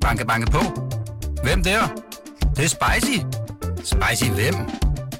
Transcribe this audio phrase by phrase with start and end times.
[0.00, 0.58] Banke, banke på.
[1.42, 1.80] Hvem der?
[2.40, 3.18] Det, det er spicy.
[3.76, 4.54] Spicy hvem?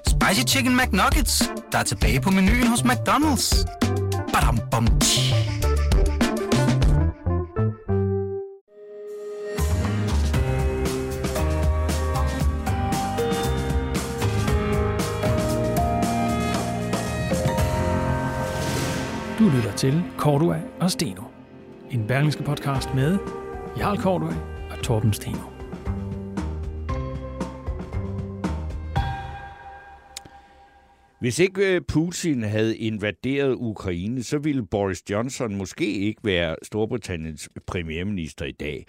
[0.06, 3.64] Spicy Chicken McNuggets, der er tilbage på menuen hos McDonald's.
[4.32, 5.34] Badum, bom, tji.
[19.38, 21.22] Du lytter til Cordua og Steno.
[21.90, 23.18] En berlingske podcast med
[23.78, 24.32] Jarl Kortøj
[24.70, 25.38] og Torben Steno.
[31.20, 37.48] Hvis ikke øh, Putin havde invaderet Ukraine, så ville Boris Johnson måske ikke være Storbritanniens
[37.66, 38.86] premierminister i dag.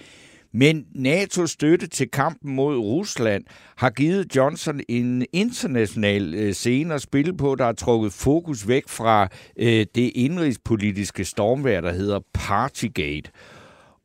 [0.53, 3.44] Men NATO's støtte til kampen mod Rusland
[3.77, 8.84] har givet Johnson en international øh, scene at spille på, der har trukket fokus væk
[8.88, 9.27] fra
[9.58, 13.31] øh, det indrigspolitiske stormvær, der hedder Partygate.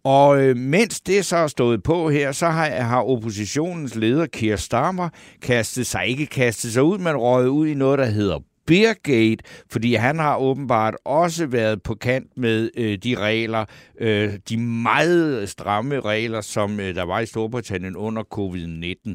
[0.07, 4.57] Og øh, mens det så er stået på her, så har, har oppositionens leder, Keir
[4.57, 5.09] Starmer,
[5.43, 9.95] kastet sig, ikke kastet sig ud, men røget ud i noget, der hedder Beergate, fordi
[9.95, 13.65] han har åbenbart også været på kant med øh, de regler,
[14.01, 19.15] øh, de meget stramme regler, som øh, der var i Storbritannien under covid-19.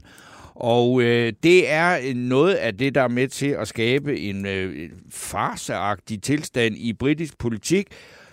[0.55, 4.45] Og øh, det er øh, noget af det, der er med til at skabe en
[4.45, 7.87] øh, farseagtig tilstand i britisk politik,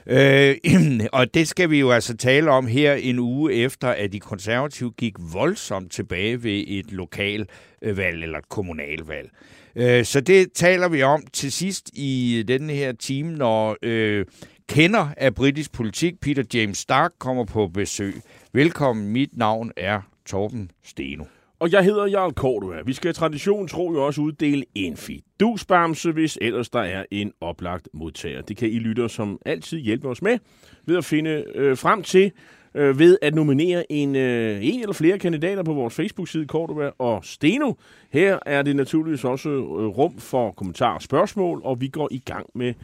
[0.09, 0.57] Øh,
[1.13, 4.93] og det skal vi jo altså tale om her en uge efter, at de konservative
[4.93, 9.31] gik voldsomt tilbage ved et lokalvalg eller et kommunalvalg.
[9.77, 14.27] Øh, så det taler vi om til sidst i denne her time, når øh,
[14.69, 18.15] kender af britisk politik, Peter James Stark, kommer på besøg.
[18.53, 21.25] Velkommen, mit navn er Torben Steno.
[21.61, 22.83] Og jeg hedder Jarl Kortua.
[22.83, 27.89] Vi skal tradition tro jo også uddele en fidusbamse, hvis ellers der er en oplagt
[27.93, 28.43] modtager.
[28.43, 30.39] Det kan I lytter som altid hjælpe os med
[30.87, 32.33] ved at finde øh, frem til
[32.75, 37.25] øh, ved at nominere en, øh, en eller flere kandidater på vores Facebook-side, Cordova og
[37.25, 37.73] Steno.
[38.11, 42.19] Her er det naturligvis også øh, rum for kommentarer og spørgsmål, og vi går i
[42.19, 42.75] gang med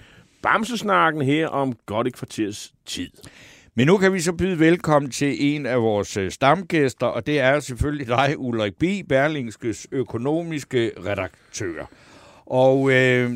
[0.42, 3.08] Bamsesnakken her om godt et kvarters tid.
[3.76, 7.40] Men nu kan vi så byde velkommen til en af vores øh, stamgæster, og det
[7.40, 11.90] er selvfølgelig dig, Ulrik B., Berlingskes økonomiske redaktør.
[12.46, 13.32] Og øh,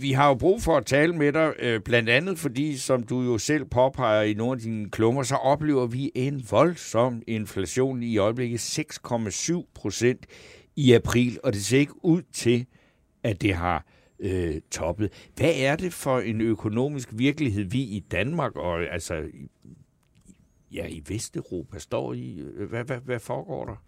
[0.00, 3.22] vi har jo brug for at tale med dig, øh, blandt andet fordi, som du
[3.22, 8.18] jo selv påpeger i nogle af dine klummer, så oplever vi en voldsom inflation i
[8.18, 10.26] øjeblikket 6,7 procent
[10.76, 12.66] i april, og det ser ikke ud til,
[13.22, 13.84] at det har
[14.20, 15.30] øh, toppet.
[15.36, 19.22] Hvad er det for en økonomisk virkelighed, vi i Danmark og altså
[20.72, 22.42] ja, i Vesteuropa står i?
[22.68, 23.82] Hvad, hvad, hvad foregår der?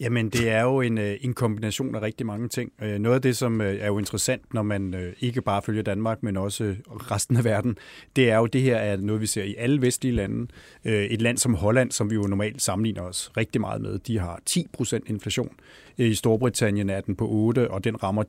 [0.00, 2.72] Jamen, det er jo en, øh, en kombination af rigtig mange ting.
[2.82, 6.22] Øh, noget af det, som øh, er jo interessant, når man ikke bare følger Danmark,
[6.22, 7.76] men også resten af verden,
[8.16, 10.46] det er jo, det her er noget, vi ser i alle vestlige lande.
[10.84, 14.40] Et land som Holland, som vi jo normalt sammenligner os rigtig meget med, de har
[14.50, 15.50] 10% inflation.
[15.96, 18.24] I Storbritannien er den på 8, og den rammer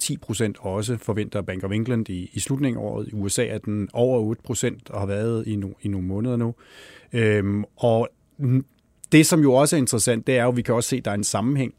[0.57, 3.07] 10% også, forventer Bank of England i, i slutningen af året.
[3.07, 6.55] I USA er den over 8% og har været i, no, i nogle måneder nu.
[7.13, 8.09] Øhm, og
[9.11, 11.05] det, som jo også er interessant, det er jo, at vi kan også se, at
[11.05, 11.73] der er en sammenhæng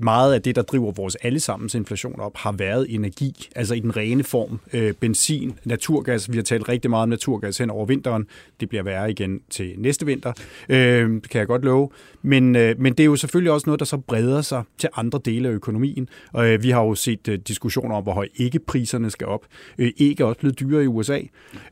[0.00, 3.96] meget af det, der driver vores allesammens inflation op, har været energi, altså i den
[3.96, 4.60] rene form.
[4.72, 8.26] Øh, benzin, naturgas, vi har talt rigtig meget om naturgas hen over vinteren.
[8.60, 10.32] Det bliver værre igen til næste vinter,
[10.68, 11.88] øh, kan jeg godt love.
[12.22, 15.20] Men, øh, men det er jo selvfølgelig også noget, der så breder sig til andre
[15.24, 16.08] dele af økonomien.
[16.32, 19.46] Og øh, vi har jo set øh, diskussioner om, hvor høje ikke-priserne skal op.
[19.78, 21.20] Øh, æg er også blevet dyrere i USA.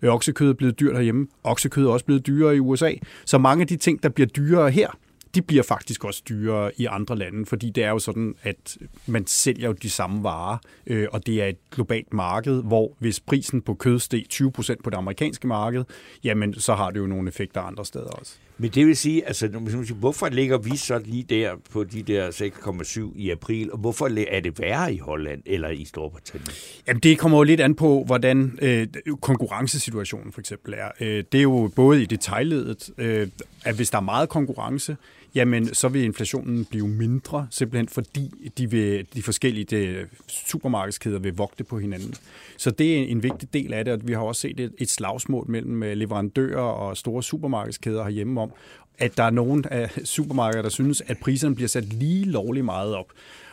[0.03, 1.27] Øh, oksekød er blevet dyrt herhjemme.
[1.45, 2.93] Oksekød er også blevet dyrere i USA.
[3.25, 4.89] Så mange af de ting, der bliver dyrere her,
[5.35, 9.27] de bliver faktisk også dyrere i andre lande, fordi det er jo sådan, at man
[9.27, 13.63] sælger jo de samme varer, øh, og det er et globalt marked, hvor hvis prisen
[13.63, 15.85] på kød steg 20% på det amerikanske marked,
[16.25, 18.37] jamen så har det jo nogle effekter andre steder også.
[18.61, 19.49] Men det vil sige, altså,
[19.95, 24.41] hvorfor ligger vi så lige der på de der 6,7 i april, og hvorfor er
[24.41, 26.49] det værre i Holland eller i Storbritannien?
[26.87, 28.87] Jamen, det kommer jo lidt an på, hvordan øh,
[29.21, 30.89] konkurrencesituationen for eksempel er.
[31.01, 33.29] Øh, det er jo både i detaljledet, øh,
[33.65, 34.97] at hvis der er meget konkurrence,
[35.35, 41.37] jamen så vil inflationen blive mindre, simpelthen fordi de, vil, de forskellige de supermarkedskæder vil
[41.37, 42.15] vogte på hinanden.
[42.57, 44.91] Så det er en vigtig del af det, og vi har også set et, et
[44.91, 48.53] slagsmål mellem øh, leverandører og store supermarkedskæder herhjemme om,
[48.99, 52.95] at der er nogen af supermarkeder, der synes, at priserne bliver sat lige lovligt meget
[52.95, 53.07] op.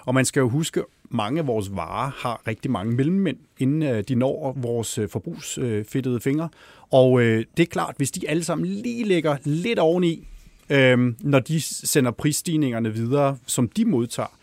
[0.06, 4.04] Og man skal jo huske, mange af vores varer har rigtig mange mellemmænd, inden øh,
[4.08, 6.50] de når vores øh, forbrugsfedtede fingre.
[6.92, 10.28] Og øh, det er klart, hvis de alle sammen lige ligger lidt oveni,
[10.70, 14.38] øhm, når de sender prisstigningerne videre, som de modtager,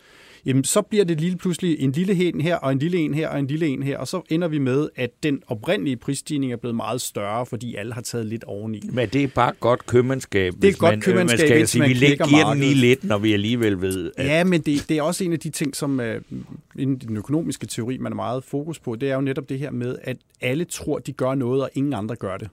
[0.45, 3.27] jamen så bliver det lige pludselig en lille en her, og en lille en her,
[3.27, 6.57] og en lille en her, og så ender vi med, at den oprindelige prisstigning er
[6.57, 8.81] blevet meget større, fordi alle har taget lidt oveni.
[8.91, 10.53] Men det er bare godt købmandskab.
[10.61, 13.03] Det er godt man, købmandskab, man skal hvis sige, man vi giver den lige lidt,
[13.03, 15.75] når vi alligevel ved, at Ja, men det, det er også en af de ting,
[15.75, 16.05] som uh,
[16.75, 19.71] inden den økonomiske teori, man er meget fokus på, det er jo netop det her
[19.71, 22.49] med, at alle tror, de gør noget, og ingen andre gør det.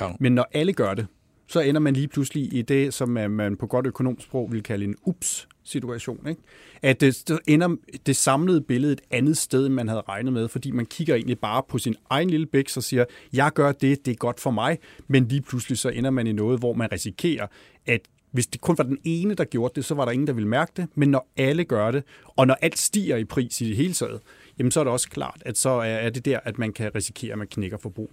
[0.00, 0.08] Ja.
[0.20, 1.06] Men når alle gør det,
[1.46, 4.84] så ender man lige pludselig i det, som man på godt økonomisk sprog vil kalde
[4.84, 6.28] en ups-situation.
[6.28, 6.40] Ikke?
[6.82, 7.76] At det, så ender
[8.06, 11.38] det samlede billede et andet sted, end man havde regnet med, fordi man kigger egentlig
[11.38, 14.50] bare på sin egen lille bæk og siger, jeg gør det, det er godt for
[14.50, 17.46] mig, men lige pludselig så ender man i noget, hvor man risikerer,
[17.86, 18.00] at
[18.30, 20.48] hvis det kun var den ene, der gjorde det, så var der ingen, der ville
[20.48, 20.88] mærke det.
[20.94, 24.20] Men når alle gør det, og når alt stiger i pris i det hele taget,
[24.58, 26.94] jamen så er det også klart, at så er er det der, at man kan
[26.94, 28.10] risikere, at man knækker forbruget.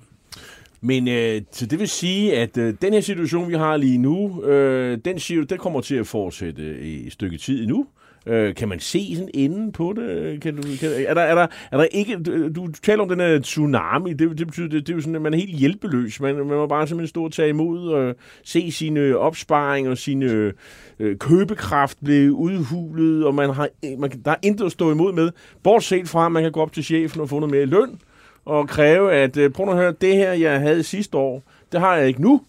[0.81, 4.44] Men øh, så det vil sige, at øh, den her situation, vi har lige nu,
[4.44, 7.88] øh, den, siger, den kommer til at fortsætte i et stykke tid endnu.
[8.25, 10.42] Øh, kan man se sådan enden på det?
[10.42, 12.18] Kan du, kan, er, der, er, der, er der ikke...
[12.24, 14.13] Du, du taler om den her tsunami.
[14.13, 16.19] Det, det betyder, det, det er jo sådan, at man er helt hjælpeløs.
[16.19, 20.54] Man, man må bare simpelthen stå og tage imod og se sine opsparinger og sine
[21.00, 25.31] øh, købekraft blive udhulet, og man har, man, der er intet at stå imod med.
[25.63, 28.00] Bortset fra, at man kan gå op til chefen og få noget mere løn,
[28.45, 31.95] og kræve, at øh, prøv at høre, det her, jeg havde sidste år, det har
[31.95, 32.41] jeg ikke nu.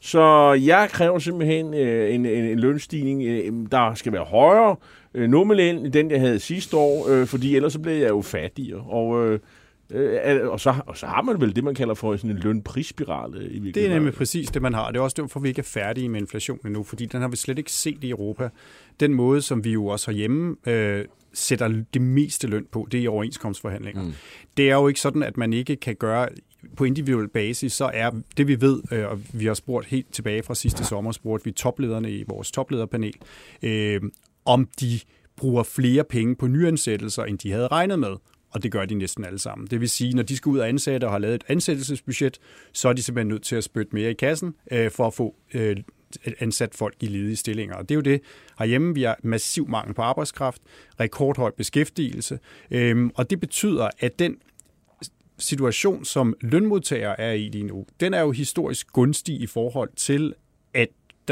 [0.00, 4.76] Så jeg kræver simpelthen øh, en, en, en lønstigning, øh, der skal være højere
[5.14, 8.22] øh, nominelt end den, jeg havde sidste år, øh, fordi ellers så bliver jeg jo
[8.22, 8.80] fattigere.
[8.80, 9.40] Og, øh,
[9.90, 13.34] øh, og, så, og så har man vel det, man kalder for sådan en lønprisspiral.
[13.34, 14.90] Øh, i Det er nemlig præcis det, man har.
[14.90, 17.36] Det er også derfor, vi ikke er færdige med inflationen endnu, fordi den har vi
[17.36, 18.48] slet ikke set i Europa.
[19.00, 23.02] Den måde, som vi jo også herhjemme øh, sætter det meste løn på, det er
[23.02, 24.02] i overenskomstforhandlinger.
[24.02, 24.12] Mm.
[24.56, 26.28] Det er jo ikke sådan, at man ikke kan gøre
[26.76, 30.42] på individuel basis, så er det vi ved, øh, og vi har spurgt helt tilbage
[30.42, 33.14] fra sidste sommer, spurgte vi toplederne i vores toplederpanel,
[33.62, 34.00] øh,
[34.44, 35.00] om de
[35.36, 38.16] bruger flere penge på nyansættelser, end de havde regnet med.
[38.50, 39.68] Og det gør de næsten alle sammen.
[39.70, 42.38] Det vil sige, når de skal ud og ansætte og har lavet et ansættelsesbudget,
[42.72, 45.34] så er de simpelthen nødt til at spytte mere i kassen øh, for at få
[45.54, 45.76] øh,
[46.40, 47.76] ansat folk i ledige stillinger.
[47.76, 48.20] Og det er jo det
[48.58, 48.94] herhjemme.
[48.94, 50.62] Vi har massiv mangel på arbejdskraft,
[51.00, 52.38] rekordhøj beskæftigelse,
[52.70, 54.36] øh, og det betyder, at den
[55.38, 60.34] situation, som lønmodtagere er i lige nu, den er jo historisk gunstig i forhold til,
[60.74, 60.88] at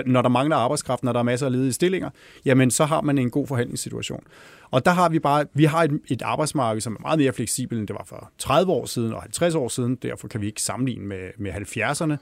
[0.06, 2.10] når der mangler arbejdskraft, når der er masser af ledige stillinger,
[2.44, 4.24] jamen så har man en god forhandlingssituation.
[4.70, 7.80] Og der har vi bare, vi har et, et arbejdsmarked, som er meget mere fleksibelt,
[7.80, 9.96] end det var for 30 år siden og 50 år siden.
[9.96, 12.16] Derfor kan vi ikke sammenligne med, med 70'erne.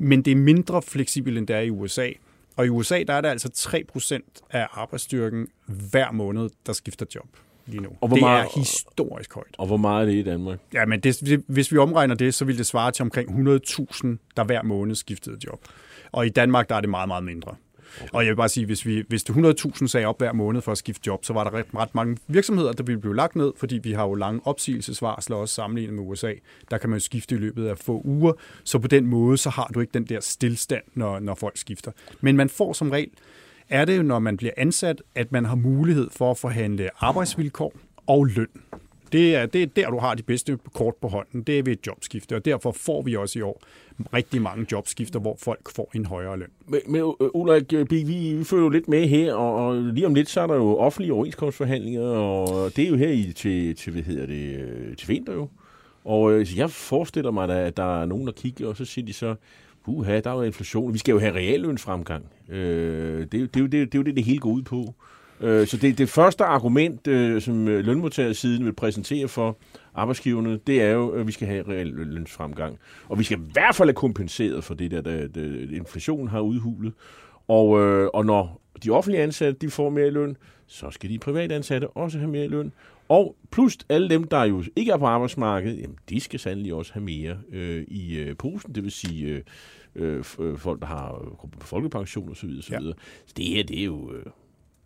[0.00, 2.08] Men det er mindre fleksibelt, end det er i USA.
[2.56, 5.48] Og i USA, der er der altså 3% af arbejdsstyrken
[5.90, 7.26] hver måned, der skifter job
[7.66, 7.88] lige nu.
[8.00, 9.54] Og hvor det meget- er historisk højt.
[9.58, 10.58] Og hvor meget er det i Danmark?
[10.74, 14.18] Ja, men det, det- hvis vi omregner det, så vil det svare til omkring 100.000,
[14.36, 15.60] der hver måned skiftede job.
[16.12, 17.54] Og i Danmark, der er det meget, meget mindre.
[18.12, 20.72] Og jeg vil bare sige, hvis, vi, hvis det 100.000 sagde op hver måned for
[20.72, 23.52] at skifte job, så var der ret, ret mange virksomheder, der ville blive lagt ned,
[23.56, 26.32] fordi vi har jo lange opsigelsesvarsler også sammenlignet med USA.
[26.70, 28.32] Der kan man jo skifte i løbet af få uger,
[28.64, 31.92] så på den måde, så har du ikke den der stillstand, når, når folk skifter.
[32.20, 33.10] Men man får som regel,
[33.68, 37.72] er det jo, når man bliver ansat, at man har mulighed for at forhandle arbejdsvilkår
[38.06, 38.48] og løn.
[39.12, 41.42] Det er, det er der, du har de bedste kort på hånden.
[41.42, 43.62] Det er ved et jobskifte, og derfor får vi også i år
[44.14, 46.48] rigtig mange jobskifter, hvor folk får en højere løn.
[46.66, 49.76] Men, men øh, øh, Ulrik, øh, vi, vi følger jo lidt med her, og, og
[49.76, 53.32] lige om lidt, så er der jo offentlige overenskomstforhandlinger, og det er jo her i,
[53.36, 55.48] til, til, hvad hedder det, til vinter jo.
[56.04, 59.34] Og jeg forestiller mig at der er nogen, der kigger, og så siger de så,
[59.86, 62.24] uha, der er jo inflation, vi skal jo have reallønsfremgang.
[62.48, 64.94] Øh, det, det, det, er det, det er jo det, det hele går ud på.
[65.40, 69.58] Øh, så det, det første argument, øh, som øh, lønmodtagersiden vil præsentere for
[69.94, 72.78] arbejdsgiverne, det er jo, at vi skal have reallønsfremgang.
[73.08, 76.40] Og vi skal i hvert fald have kompenseret for det der, der, der inflationen har
[76.40, 76.92] udhulet.
[77.48, 81.18] Og, øh, og når de offentlige ansatte de får mere i løn, så skal de
[81.18, 82.72] private ansatte også have mere i løn.
[83.08, 86.92] Og plus alle dem, der jo ikke er på arbejdsmarkedet, jamen, de skal sandelig også
[86.92, 88.74] have mere øh, i øh, posen.
[88.74, 89.42] Det vil sige øh,
[89.94, 92.48] øh, øh, folk, der har folkepension osv.
[92.58, 92.72] osv.
[92.72, 92.82] Ja.
[92.82, 92.92] Ja.
[93.26, 94.12] Så det her, det er jo...
[94.12, 94.26] Øh,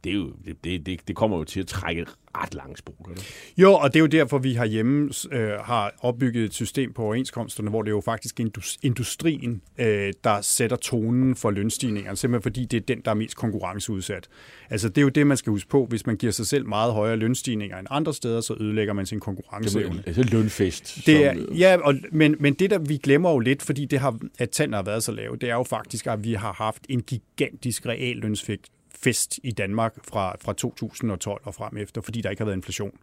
[0.05, 2.07] det, er jo, det, det, det, det kommer jo til at trække
[2.37, 3.11] ret lange spor.
[3.15, 3.53] det?
[3.59, 7.71] Jo, og det er jo derfor, vi herhjemme øh, har opbygget et system på overenskomsterne,
[7.71, 12.65] hvor det er jo faktisk indus- industrien, øh, der sætter tonen for lønstigningerne, simpelthen fordi
[12.65, 14.29] det er den, der er mest konkurrenceudsat.
[14.71, 15.87] Altså det er jo det, man skal huske på.
[15.89, 19.21] Hvis man giver sig selv meget højere lønstigninger end andre steder, så ødelægger man sin
[19.21, 20.03] konkurrenceevne.
[20.07, 21.07] Altså lønfest.
[21.07, 23.99] Det er, som, ja, og, men, men det der vi glemmer jo lidt, fordi det
[23.99, 26.87] har, at tallene har været så lave, det er jo faktisk, at vi har haft
[26.89, 28.73] en gigantisk reallønsfest
[29.05, 32.99] fest i Danmark fra, fra 2012 og frem efter, fordi der ikke har været inflation.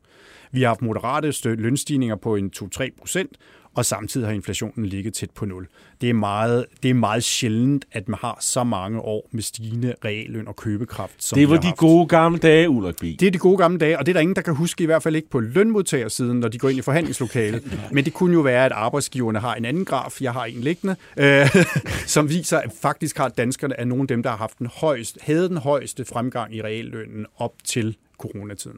[0.52, 3.38] Vi har haft moderate lønstigninger på en 2-3 procent,
[3.80, 5.68] og samtidig har inflationen ligget tæt på nul.
[6.02, 9.96] Det er meget, det er meget sjældent, at man har så mange år med stigende
[10.06, 11.78] realløn og købekraft, som Det var de haft.
[11.78, 13.02] gode gamle dage, Ulrik B.
[13.02, 14.86] Det er de gode gamle dage, og det er der ingen, der kan huske, i
[14.86, 17.78] hvert fald ikke på lønmodtagersiden, når de går ind i forhandlingslokalet.
[17.92, 20.96] Men det kunne jo være, at arbejdsgiverne har en anden graf, jeg har en liggende,
[21.18, 21.48] øh,
[22.16, 25.20] som viser, at faktisk har danskerne er nogle af dem, der har haft den højeste,
[25.24, 28.78] havde den højeste fremgang i reallønnen op til coronatiden.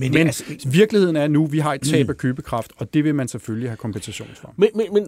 [0.00, 3.14] Men, Men altså, virkeligheden er nu, vi har et tab af købekraft, og det vil
[3.14, 4.54] man selvfølgelig have kompensation for.
[4.56, 5.06] Men, men, men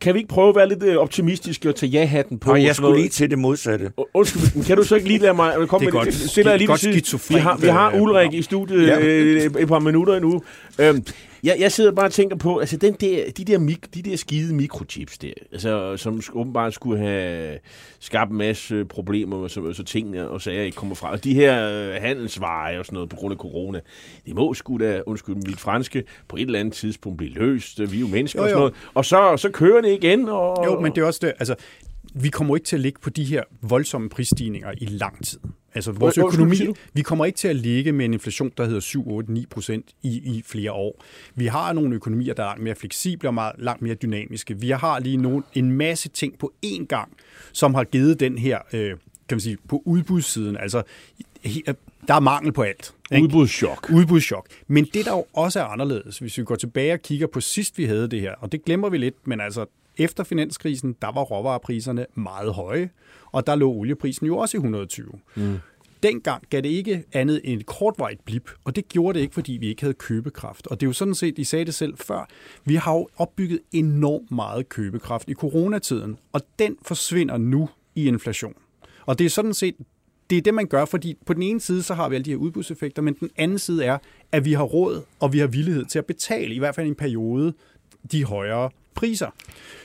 [0.00, 2.50] kan vi ikke prøve at være lidt øh, optimistiske og tage ja-hatten på?
[2.50, 3.92] og jeg skulle lige til det modsatte.
[4.14, 6.14] Undskyld, men kan du så ikke lige lade mig komme Det er med godt- det?
[6.30, 9.00] Stiller jeg det er lige godt Vi har, vi har øh, Ulrik i studiet Ja.
[9.00, 10.42] øh, et par minutter endnu.
[10.78, 11.04] Øhm,
[11.42, 14.16] jeg, jeg sidder bare og tænker på, altså den der, de, der mik, de der
[14.16, 17.58] skide mikrochips der, altså, som åbenbart skulle have
[18.00, 21.10] skabt en masse problemer, så, så tingene og sager ikke kommer fra.
[21.10, 23.80] Og de her øh, handelsvarer og sådan noget på grund af corona,
[24.26, 27.80] det må sgu da, undskyld mit franske, på et eller andet tidspunkt blive løst.
[27.92, 28.68] Vi er jo mennesker Jo, og sådan jo.
[28.68, 28.74] noget.
[28.94, 30.28] Og så, så kører det igen.
[30.28, 31.54] Og, Jo, men det er også det, altså,
[32.14, 35.38] vi kommer ikke til at ligge på de her voldsomme prisstigninger i lang tid.
[35.74, 36.56] Altså vores Hvor- økonomi,
[36.94, 39.86] vi kommer ikke til at ligge med en inflation, der hedder 7, 8, 9 procent
[40.02, 41.04] i, i flere år.
[41.34, 44.60] Vi har nogle økonomier, der er langt mere fleksible og meget, langt mere dynamiske.
[44.60, 47.12] Vi har lige nogle, en masse ting på én gang,
[47.52, 48.90] som har givet den her, øh,
[49.28, 50.56] kan man sige, på udbudssiden.
[50.56, 50.82] Altså,
[51.46, 51.72] he-
[52.08, 52.94] der er mangel på alt.
[53.12, 53.24] ikke?
[53.24, 53.90] Udbudschok.
[53.94, 54.46] Udbudschok.
[54.68, 57.78] Men det, der jo også er anderledes, hvis vi går tilbage og kigger på sidst,
[57.78, 61.22] vi havde det her, og det glemmer vi lidt, men altså efter finanskrisen, der var
[61.22, 62.90] råvarepriserne meget høje,
[63.32, 65.12] og der lå olieprisen jo også i 120.
[65.34, 65.58] Mm.
[66.02, 69.52] Dengang gav det ikke andet end et kortvarigt blip, og det gjorde det ikke, fordi
[69.52, 70.66] vi ikke havde købekraft.
[70.66, 72.28] Og det er jo sådan set, I sagde det selv før,
[72.64, 78.54] vi har jo opbygget enormt meget købekraft i coronatiden, og den forsvinder nu i inflation.
[79.06, 79.74] Og det er sådan set
[80.32, 82.30] det er det, man gør, fordi på den ene side, så har vi alle de
[82.30, 83.98] her udbudseffekter, men den anden side er,
[84.32, 86.88] at vi har råd, og vi har villighed til at betale, i hvert fald i
[86.88, 87.52] en periode,
[88.12, 89.30] de højere priser.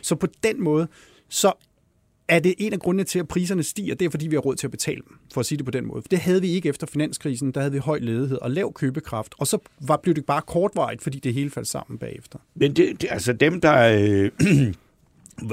[0.01, 0.87] Så på den måde,
[1.29, 1.53] så
[2.27, 4.55] er det en af grundene til, at priserne stiger, det er fordi, vi har råd
[4.55, 6.01] til at betale dem, for at sige det på den måde.
[6.01, 9.35] For det havde vi ikke efter finanskrisen, der havde vi høj ledighed og lav købekraft,
[9.37, 12.39] og så var, blev det bare kortvarigt, fordi det hele faldt sammen bagefter.
[12.55, 13.77] Men det, det, altså dem, der...
[13.77, 14.31] Øh,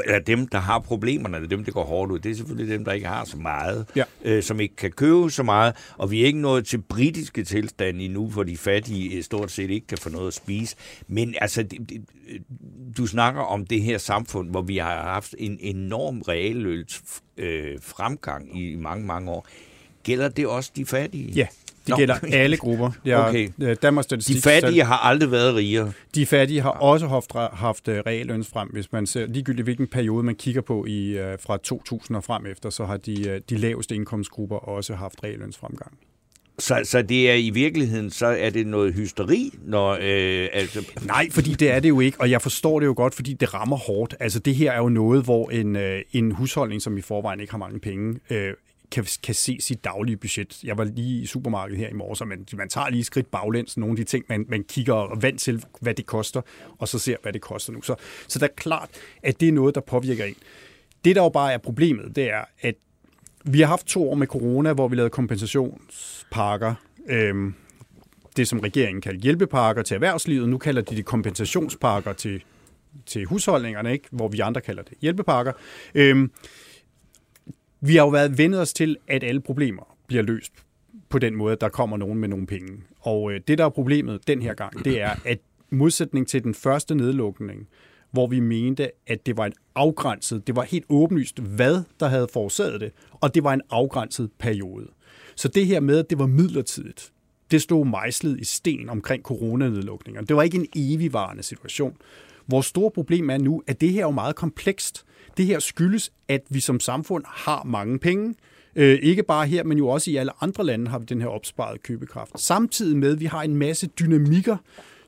[0.04, 2.84] eller dem, der har problemerne, eller dem, der går hårdt ud, det er selvfølgelig dem,
[2.84, 4.04] der ikke har så meget, Ja.
[4.24, 8.04] øh, som ikke kan købe så meget, og vi er ikke nået til britiske tilstande
[8.04, 10.76] endnu, hvor de fattige øh, stort set ikke kan få noget at spise.
[11.08, 12.04] Men altså, det, det,
[12.96, 17.02] du snakker om det her samfund, hvor vi har haft en enorm realløls
[17.36, 19.46] øh, fremgang i mange, mange år.
[20.02, 21.32] Gælder det også de fattige?
[21.32, 21.46] Ja,
[21.86, 21.96] det Nå.
[21.96, 22.90] gælder alle grupper.
[23.04, 23.48] Jeg, Okay.
[23.62, 25.92] øh, Danmarks De Statistik fattige har aldrig været rigere.
[26.14, 30.22] De fattige har også haft, haft øh, realløns frem, hvis man ser ligegyldigt hvilken periode
[30.24, 33.94] man kigger på i øh, fra 2000 og frem efter, så har de, de laveste
[33.94, 35.92] indkomstgrupper også haft realløns fremgang.
[36.58, 41.30] Så, så det er i virkeligheden, så er det noget hysteri, når øh, altså, Nej,
[41.30, 43.76] fordi det er det jo ikke, og jeg forstår det jo godt, fordi det rammer
[43.76, 44.14] hårdt.
[44.20, 47.50] Altså det her er jo noget, hvor en, øh, en husholdning, som i forvejen ikke
[47.52, 48.52] har mange penge, øh,
[48.94, 50.64] kan, kan se sit daglige budget.
[50.64, 53.30] Jeg var lige i supermarkedet her i morges, og man, man tager lige et skridt
[53.30, 56.40] baglæns, nogle af de ting, man, man kigger og vant til, hvad det koster,
[56.78, 57.82] og så ser, hvad det koster nu.
[57.82, 57.94] Så,
[58.28, 58.88] så det er klart,
[59.22, 60.34] at det er noget, der påvirker en.
[61.04, 62.74] Det, der jo bare er problemet, det er, at
[63.44, 66.74] vi har haft to år med corona, hvor vi lavede kompensationspakker.
[67.08, 67.54] Øhm,
[68.36, 70.48] det, som regeringen kalder hjælpepakker til erhvervslivet.
[70.48, 72.42] Nu kalder de det kompensationspakker til,
[73.06, 74.08] til husholdningerne, ikke?
[74.10, 75.52] hvor vi andre kalder det hjælpepakker.
[75.94, 76.30] Øhm,
[77.86, 80.52] vi har jo været vendet os til, at alle problemer bliver løst
[81.08, 82.72] på den måde, at der kommer nogen med nogle penge.
[83.00, 85.38] Og øh, det, der er problemet den her gang, det er, at
[85.70, 87.68] modsætning til den første nedlukning,
[88.10, 92.28] hvor vi mente, at det var en afgrænset, det var helt åbenlyst, hvad der havde
[92.32, 94.86] forårsaget det, og det var en afgrænset periode.
[95.36, 97.12] Så det her med, at det var midlertidigt,
[97.50, 100.22] det stod mejslet i sten omkring coronanedlukninger.
[100.22, 101.96] Det var ikke en evigvarende situation.
[102.46, 105.04] Vores store problem er nu, at det her er jo meget komplekst.
[105.36, 108.34] Det her skyldes, at vi som samfund har mange penge.
[108.76, 111.28] Øh, ikke bare her, men jo også i alle andre lande har vi den her
[111.28, 112.40] opsparede købekraft.
[112.40, 114.56] Samtidig med, at vi har en masse dynamikker,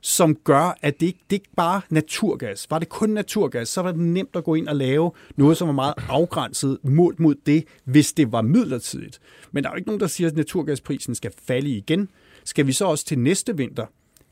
[0.00, 2.66] som gør, at det ikke det ikke bare naturgas.
[2.71, 5.68] Var det kun naturgas, så var det nemt at gå ind og lave noget, som
[5.68, 9.21] var meget afgrænset målt mod det, hvis det var midlertidigt.
[9.52, 12.09] Men der er jo ikke nogen, der siger, at naturgasprisen skal falde igen.
[12.45, 13.87] Skal vi så også til næste vinter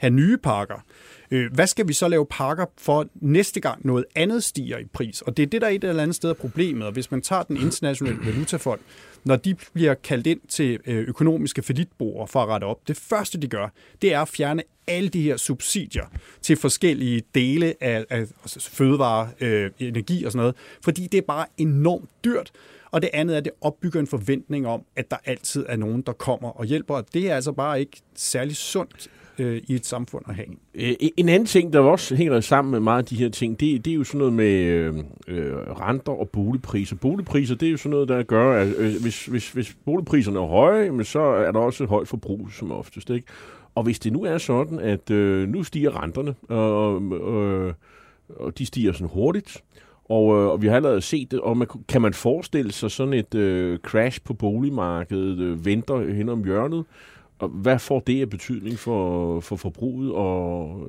[0.04, 0.84] have nye pakker?
[1.30, 5.22] Øh, hvad skal vi så lave pakker for næste gang noget andet stiger i pris?
[5.22, 6.86] Og det er det, der er et eller andet sted af problemet.
[6.86, 8.80] Og hvis man tager den internationale valutafond,
[9.24, 13.40] når de bliver kaldt ind til øh, økonomiske feditborer for at rette op, det første
[13.40, 13.68] de gør,
[14.02, 16.04] det er at fjerne alle de her subsidier
[16.42, 21.22] til forskellige dele af, af altså fødevare, øh, energi og sådan noget, fordi det er
[21.22, 22.52] bare enormt dyrt.
[22.90, 26.02] Og det andet er, at det opbygger en forventning om, at der altid er nogen,
[26.02, 26.94] der kommer og hjælper.
[26.94, 30.46] Og det er altså bare ikke særlig sundt øh, i et samfund at have.
[30.74, 33.84] Øh, en anden ting, der også hænger sammen med meget af de her ting, det,
[33.84, 34.94] det er jo sådan noget med øh,
[35.28, 36.96] øh renter og boligpriser.
[36.96, 40.46] Boligpriser, det er jo sådan noget, der gør, at øh, hvis, hvis, hvis boligpriserne er
[40.46, 43.10] høje, men så er der også et højt forbrug som oftest.
[43.10, 43.26] Ikke?
[43.74, 47.74] Og hvis det nu er sådan, at øh, nu stiger renterne, og, øh,
[48.28, 49.62] og de stiger sådan hurtigt,
[50.04, 53.12] og, øh, og vi har allerede set det, og man, kan man forestille sig sådan
[53.12, 56.84] et øh, crash på boligmarkedet øh, venter hen om hjørnet?
[57.38, 60.12] Og hvad får det af betydning for, for forbruget?
[60.12, 60.88] Og,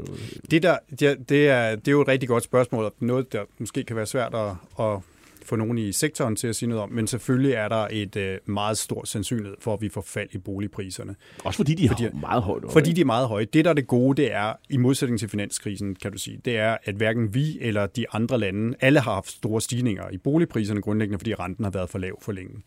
[0.51, 3.43] Det, der, det, det, er, det er jo et rigtig godt spørgsmål, og noget, der
[3.59, 4.51] måske kan være svært at,
[4.85, 4.99] at
[5.45, 8.37] få nogen i sektoren til at sige noget om, men selvfølgelig er der et øh,
[8.45, 11.15] meget stor sandsynlighed for, at vi får fald i boligpriserne.
[11.43, 13.45] også fordi de Fordi- har meget højt Fordi de er meget høje.
[13.45, 16.57] Det, der er det gode, det er, i modsætning til finanskrisen, kan du sige, det
[16.57, 20.81] er, at hverken vi eller de andre lande, alle har haft store stigninger i boligpriserne
[20.81, 22.61] grundlæggende, fordi renten har været for lav for længe.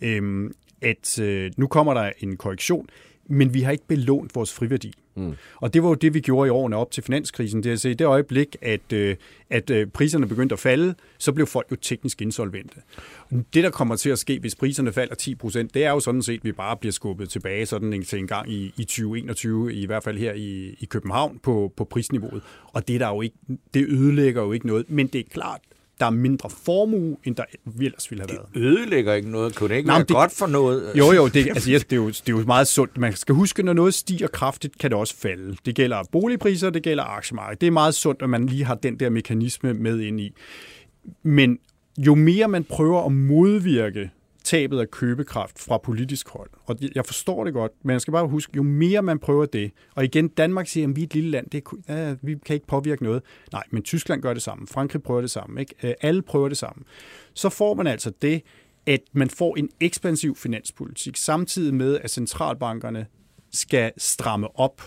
[0.00, 2.86] Øhm, at øh, nu kommer der en korrektion,
[3.26, 4.92] men vi har ikke belånt vores friværdi.
[5.16, 5.34] Mm.
[5.56, 7.62] Og det var jo det, vi gjorde i årene op til finanskrisen.
[7.62, 9.16] Det er at se, i det øjeblik, at, øh,
[9.50, 12.76] at øh, priserne begyndte at falde, så blev folk jo teknisk insolvente.
[13.30, 16.22] Det, der kommer til at ske, hvis priserne falder 10 procent, det er jo sådan
[16.22, 19.74] set, at vi bare bliver skubbet tilbage sådan en, til en gang i, i 2021,
[19.74, 22.42] i hvert fald her i, i København, på, på prisniveauet.
[22.72, 23.36] Og det, der er jo ikke,
[23.74, 24.84] det ødelægger jo ikke noget.
[24.88, 25.60] Men det er klart,
[26.00, 27.44] der er mindre formue, end der
[27.80, 28.64] ellers ville have været.
[28.66, 29.54] Ødelægger ikke noget.
[29.56, 30.92] Kunne det ikke Nej, være det- godt for noget?
[30.98, 32.98] Jo, jo, det, altså, yes, det, er jo, det er jo meget sundt.
[32.98, 35.56] Man skal huske, når noget stiger kraftigt, kan det også falde.
[35.66, 37.60] Det gælder boligpriser, det gælder aktiemarkedet.
[37.60, 40.32] Det er meget sundt, at man lige har den der mekanisme med ind i.
[41.22, 41.58] Men
[41.98, 44.10] jo mere man prøver at modvirke
[44.44, 48.28] tabet af købekraft fra politisk hold, og jeg forstår det godt, men jeg skal bare
[48.28, 51.30] huske, jo mere man prøver det, og igen, Danmark siger, at vi er et lille
[51.30, 53.22] land, det er, ja, vi kan ikke påvirke noget.
[53.52, 55.74] Nej, men Tyskland gør det samme, Frankrig prøver det samme, ikke?
[55.82, 56.84] Øh, alle prøver det samme.
[57.34, 58.42] Så får man altså det,
[58.86, 63.06] at man får en ekspansiv finanspolitik, samtidig med, at centralbankerne
[63.52, 64.82] skal stramme op.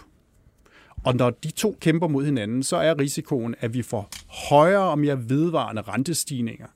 [1.05, 4.09] Og når de to kæmper mod hinanden, så er risikoen, at vi får
[4.49, 6.67] højere og mere vedvarende rentestigninger,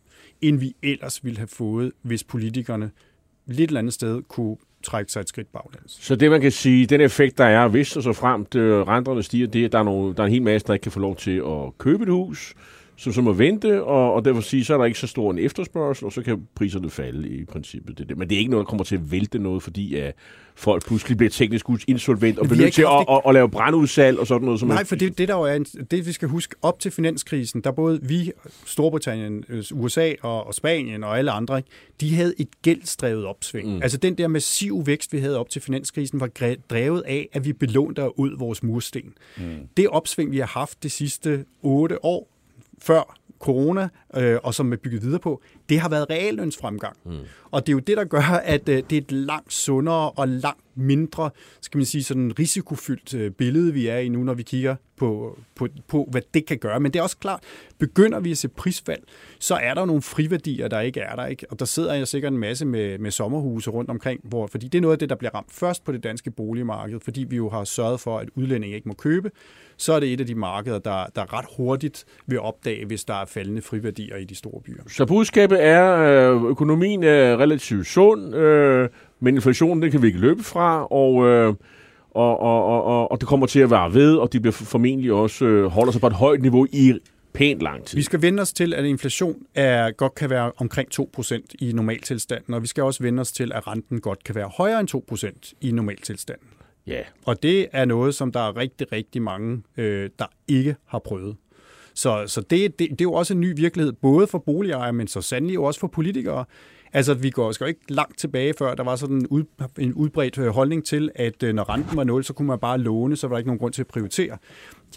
[0.41, 2.91] end vi ellers ville have fået, hvis politikerne
[3.45, 5.97] lidt eller andet sted kunne trække sig et skridt baglæns.
[6.01, 9.47] Så det, man kan sige, den effekt, der er, hvis og så fremt renterne stiger,
[9.47, 10.99] det er, at der er, nogle, der er en hel masse, der ikke kan få
[10.99, 12.53] lov til at købe et hus,
[13.01, 15.39] som så må vente, og, og derfor sige, så er der ikke så stor en
[15.39, 17.97] efterspørgsel, og så kan priserne falde i princippet.
[17.97, 18.17] Det, det.
[18.17, 20.15] Men det er ikke noget, der kommer til at vælte noget, fordi at
[20.55, 24.27] folk pludselig bliver teknisk insolvent og bliver nødt til at, at, at, lave brandudsalg og
[24.27, 24.59] sådan noget.
[24.59, 26.91] Som Nej, for det, det der jo er, en- det vi skal huske, op til
[26.91, 28.31] finanskrisen, der både vi,
[28.65, 31.61] Storbritannien, øh, USA og, og Spanien og alle andre,
[32.01, 33.75] de havde et gældsdrevet opsving.
[33.75, 33.81] Mm.
[33.81, 36.29] Altså den der massive vækst, vi havde op til finanskrisen, var
[36.69, 39.13] drevet af, at vi belånte ud vores mursten.
[39.37, 39.43] Mm.
[39.77, 42.30] Det opsving, vi har haft de sidste otte år,
[42.81, 46.97] før corona, øh, og som er bygget videre på, det har været reallønsfremgang.
[47.05, 47.17] Mm.
[47.51, 50.27] Og det er jo det, der gør, at øh, det er et langt sundere og
[50.27, 51.29] langt mindre,
[51.61, 55.37] skal man sige, sådan risikofyldt øh, billede, vi er i nu, når vi kigger på,
[55.55, 56.79] på, på, hvad det kan gøre.
[56.79, 57.39] Men det er også klart,
[57.79, 59.01] begynder vi at se prisfald,
[59.39, 61.25] så er der nogle friværdier, der ikke er der.
[61.25, 61.45] Ikke?
[61.51, 64.77] Og der sidder jeg sikkert en masse med, med sommerhuse rundt omkring, hvor, fordi det
[64.77, 67.49] er noget af det, der bliver ramt først på det danske boligmarked, fordi vi jo
[67.49, 69.31] har sørget for, at udlændinge ikke må købe.
[69.77, 73.13] Så er det et af de markeder, der, der ret hurtigt vil opdage, hvis der
[73.13, 74.83] er faldende friværdier i de store byer.
[74.87, 80.19] Så budskabet er, øh, økonomien er relativt sund, øh, men inflationen det kan vi ikke
[80.19, 81.53] løbe fra, og, øh,
[82.11, 85.11] og, og, og, og, og det kommer til at være ved, og de bliver formentlig
[85.11, 86.93] også øh, holder sig på et højt niveau i
[87.33, 87.97] pænt lang tid.
[87.97, 92.53] Vi skal vende os til, at inflation er, godt kan være omkring 2% i normaltilstanden,
[92.53, 95.53] og vi skal også vende os til, at renten godt kan være højere end 2%
[95.61, 96.47] i normaltilstanden.
[96.87, 100.99] Ja, Og det er noget, som der er rigtig, rigtig mange, øh, der ikke har
[100.99, 101.35] prøvet.
[101.93, 105.07] Så, så det, det, det er jo også en ny virkelighed, både for boligejere, men
[105.07, 106.45] så sandelig jo også for politikere.
[106.93, 109.43] Altså, vi går skal jo ikke langt tilbage, før der var sådan en, ud,
[109.79, 112.77] en udbredt øh, holdning til, at øh, når renten var 0, så kunne man bare
[112.77, 114.37] låne, så var der ikke nogen grund til at prioritere.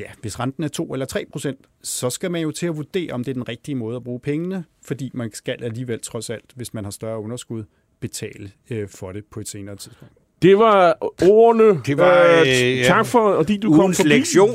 [0.00, 3.12] Ja, hvis renten er 2 eller 3 procent, så skal man jo til at vurdere,
[3.12, 6.52] om det er den rigtige måde at bruge pengene, fordi man skal alligevel trods alt,
[6.54, 7.64] hvis man har større underskud,
[8.00, 11.80] betale øh, for det på et senere tidspunkt det var ordene.
[11.86, 14.08] Det var, øh, øh, tak for, og de du kom forbi.
[14.08, 14.54] lektion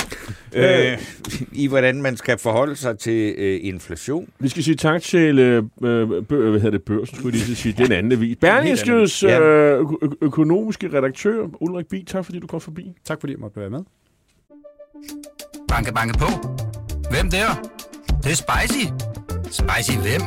[0.55, 0.97] øh,
[1.51, 4.29] i, hvordan man skal forholde sig til øh, inflation.
[4.39, 7.55] Vi skal sige tak til øh, øh, bø, hvad hedder det, børsen, skulle jeg lige
[7.55, 8.37] sige, den anden avis.
[8.41, 9.39] Berlingskes Ja.
[9.39, 12.91] øh, ø- ø- økonomiske redaktør, Ulrik Bie, tak fordi du kom forbi.
[13.05, 13.79] Tak fordi jeg måtte være med.
[15.67, 16.25] Banke, banke på.
[17.11, 17.47] Hvem der?
[18.07, 18.85] Det, det er spicy.
[19.51, 20.21] Spicy hvem?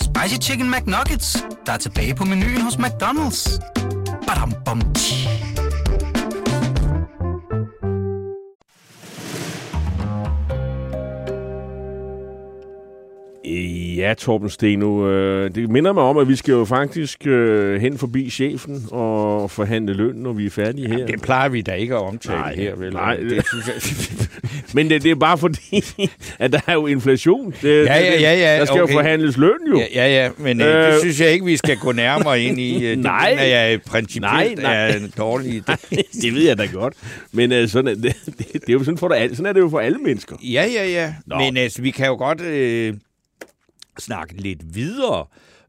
[0.00, 3.60] Spicy Chicken McNuggets, der er tilbage på menuen hos McDonald's.
[4.26, 4.50] Badum,
[13.96, 17.98] Ja, Torben Steno, øh, det minder mig om, at vi skal jo faktisk øh, hen
[17.98, 21.06] forbi chefen og forhandle løn, når vi er færdige her.
[21.06, 22.92] Det plejer vi da ikke at omtale Nej, her, vel?
[22.92, 23.16] nej.
[23.16, 24.26] Det synes jeg...
[24.74, 25.84] Men det, det er bare fordi,
[26.38, 27.54] at der er jo inflation.
[27.62, 28.92] Det, Ja, ja, ja, ja, Der skal okay.
[28.92, 29.78] jo forhandles løn jo.
[29.78, 32.60] Ja, ja, ja men øh, Øh, det synes jeg ikke, vi skal gå nærmere ind
[32.60, 32.84] i.
[32.84, 33.30] Øh, Det Nej.
[33.30, 34.90] mener jeg principielt Nej, nej.
[34.90, 35.76] er en dårlig idé.
[36.22, 36.94] det ved jeg da godt.
[37.32, 39.68] Men øh, sådan, det, det, det, er jo sådan, for det, sådan er det jo
[39.68, 40.36] for alle mennesker.
[40.42, 41.14] Ja, ja, ja.
[41.26, 41.38] Nå.
[41.38, 42.94] Men altså, vi kan jo godt øh,
[44.00, 45.26] snakke lidt videre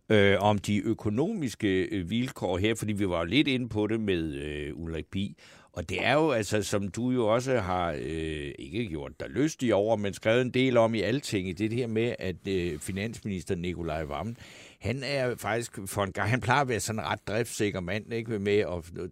[0.09, 3.99] øh, om de økonomiske øh, vilkår her, fordi vi var jo lidt inde på det
[3.99, 5.35] med øh, Ulrik Pi.
[5.73, 9.73] Og det er jo, altså, som du jo også har øh, ikke gjort dig lystig
[9.73, 14.03] over, men skrevet en del om i alting, det her med, at øh, finansminister Nikolaj
[14.03, 14.37] Vammen,
[14.87, 18.13] han er faktisk for en gang, han plejer at være sådan en ret driftsikker mand,
[18.13, 18.67] ikke med, at,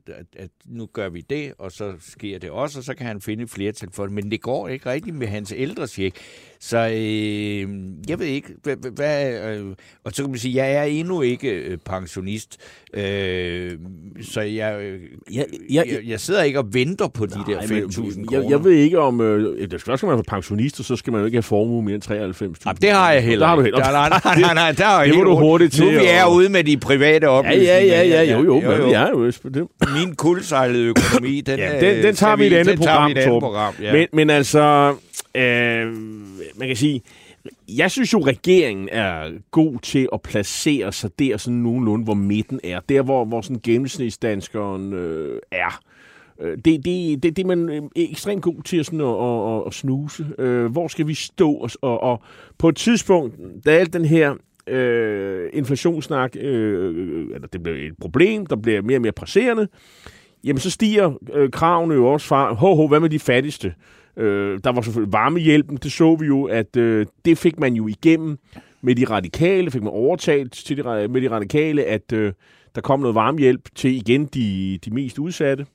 [0.07, 3.21] at, at nu gør vi det, og så sker det også, og så kan han
[3.21, 4.11] finde flertal for det.
[4.13, 6.15] Men det går ikke rigtigt med hans ældresjek.
[6.59, 7.69] Så øh,
[8.09, 11.49] jeg ved ikke, hvad, hvad øh, og så kan man sige, jeg er endnu ikke
[11.49, 12.57] øh, pensionist,
[12.93, 13.77] øh,
[14.21, 15.01] så jeg, øh,
[15.33, 18.41] Jeg- jeg, jeg- sidder ikke og venter på de der Nej, men 5.000 kroner.
[18.41, 19.21] jeg, jeg ved ikke om...
[19.21, 21.95] Øh, det skal også være for pensionister, så skal man jo ikke have formue mere
[21.95, 22.55] end 93.000.
[22.65, 25.05] Jamen, det har jeg heller Der har du heller Nej, nej, nej, nej, der er
[25.05, 25.64] Det må du roligt.
[25.65, 27.73] Hurtigt til Nu vi er at- ude med de private Ja, oplysninger.
[27.73, 28.88] ja, ja, ja, jo, jo, jo, jo.
[28.89, 32.47] Ja, jo, det, Min kuldsejlede økonomi, den, Ja, øh, den, den tager skal vi i
[32.47, 33.93] et andet tager program, et andet program ja.
[33.93, 34.95] Men, men altså,
[35.36, 35.93] øh,
[36.60, 37.01] man kan sige,
[37.78, 42.60] jeg synes jo, regeringen er god til at placere sig der sådan nogenlunde, hvor midten
[42.63, 42.80] er.
[42.89, 45.80] Der, hvor, hvor sådan gennemsnitsdanskeren øh, er.
[46.41, 49.63] Øh, Det, det, det, det er man øh, ekstremt god til sådan at, at, at,
[49.67, 50.25] at snuse.
[50.39, 51.51] Øh, hvor skal vi stå?
[51.54, 52.21] Og, og, og
[52.58, 54.34] på et tidspunkt, da alt den her
[54.67, 59.67] øh, inflationssnak, øh, øh, eller det bliver et problem, der bliver mere og mere presserende,
[60.43, 63.73] jamen så stiger øh, kravene jo også fra, ho, ho, hvad med de fattigste?
[64.17, 67.88] Øh, der var selvfølgelig varmehjælpen, det så vi jo, at øh, det fik man jo
[67.88, 68.38] igennem
[68.82, 72.34] med de radikale, fik man overtalt til de, med de radikale, at øh,
[72.75, 75.65] der kom noget varmehjælp til igen de, de mest udsatte,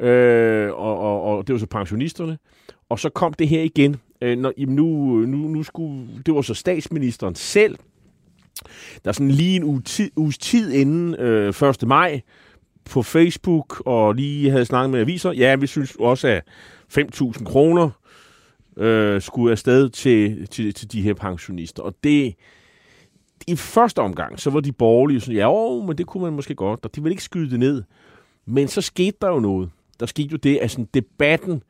[0.00, 2.38] øh, og, og, og det var så pensionisterne.
[2.88, 3.96] Og så kom det her igen.
[4.22, 4.86] Øh, når, jamen nu,
[5.26, 7.76] nu, nu skulle, det var så statsministeren selv,
[9.04, 11.86] der sådan lige en uge tid, uges tid inden øh, 1.
[11.86, 12.20] maj,
[12.90, 15.32] på Facebook og lige havde snakket med aviser.
[15.32, 16.42] Ja, vi synes også, at
[16.98, 17.90] 5.000 kroner
[18.76, 21.82] øh, skulle afsted til, til, til de her pensionister.
[21.82, 22.34] Og det,
[23.46, 26.54] i første omgang, så var de borgerlige sådan, ja, jo, men det kunne man måske
[26.54, 27.82] godt, og de ville ikke skyde det ned.
[28.46, 29.70] Men så skete der jo noget.
[30.00, 31.62] Der skete jo det, at sådan debatten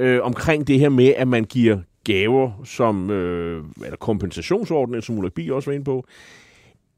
[0.00, 5.32] øh, omkring det her med, at man giver gaver som øh, eller kompensationsordning, som Ulrik
[5.32, 6.04] Bi også var inde på,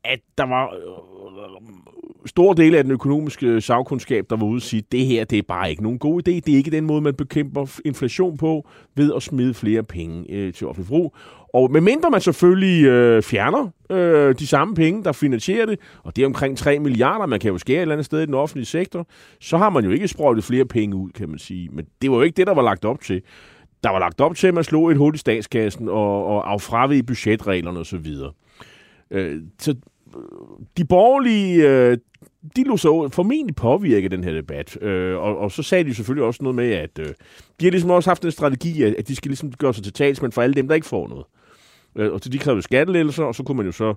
[0.04, 4.82] at der var øh, store dele af den økonomiske sagkundskab, der var ude og sige,
[4.92, 6.32] det her det er bare ikke nogen god idé.
[6.32, 10.52] Det er ikke den måde, man bekæmper inflation på ved at smide flere penge øh,
[10.52, 11.16] til offentlig brug.
[11.54, 16.22] Og medmindre man selvfølgelig øh, fjerner øh, de samme penge, der finansierer det, og det
[16.22, 18.66] er omkring 3 milliarder, man kan jo skære et eller andet sted i den offentlige
[18.66, 19.06] sektor,
[19.40, 21.68] så har man jo ikke sprøjtet flere penge ud, kan man sige.
[21.72, 23.22] Men det var jo ikke det, der var lagt op til.
[23.84, 27.02] Der var lagt op til, at man slog et hul i statskassen og, og affravige
[27.02, 28.06] budgetreglerne osv.
[29.10, 29.74] Øh, så
[30.16, 30.22] øh,
[30.76, 31.98] de borgerlige, øh,
[32.56, 34.82] de lå så formentlig påvirke den her debat.
[34.82, 37.06] Øh, og, og så sagde de selvfølgelig også noget med, at øh,
[37.60, 39.92] de har ligesom også haft en strategi, at, at de skal ligesom gøre sig til
[39.92, 41.24] talsmænd for alle dem, der ikke får noget.
[41.96, 43.94] Øh, og så de krævede skattelettelser, og så kunne man jo så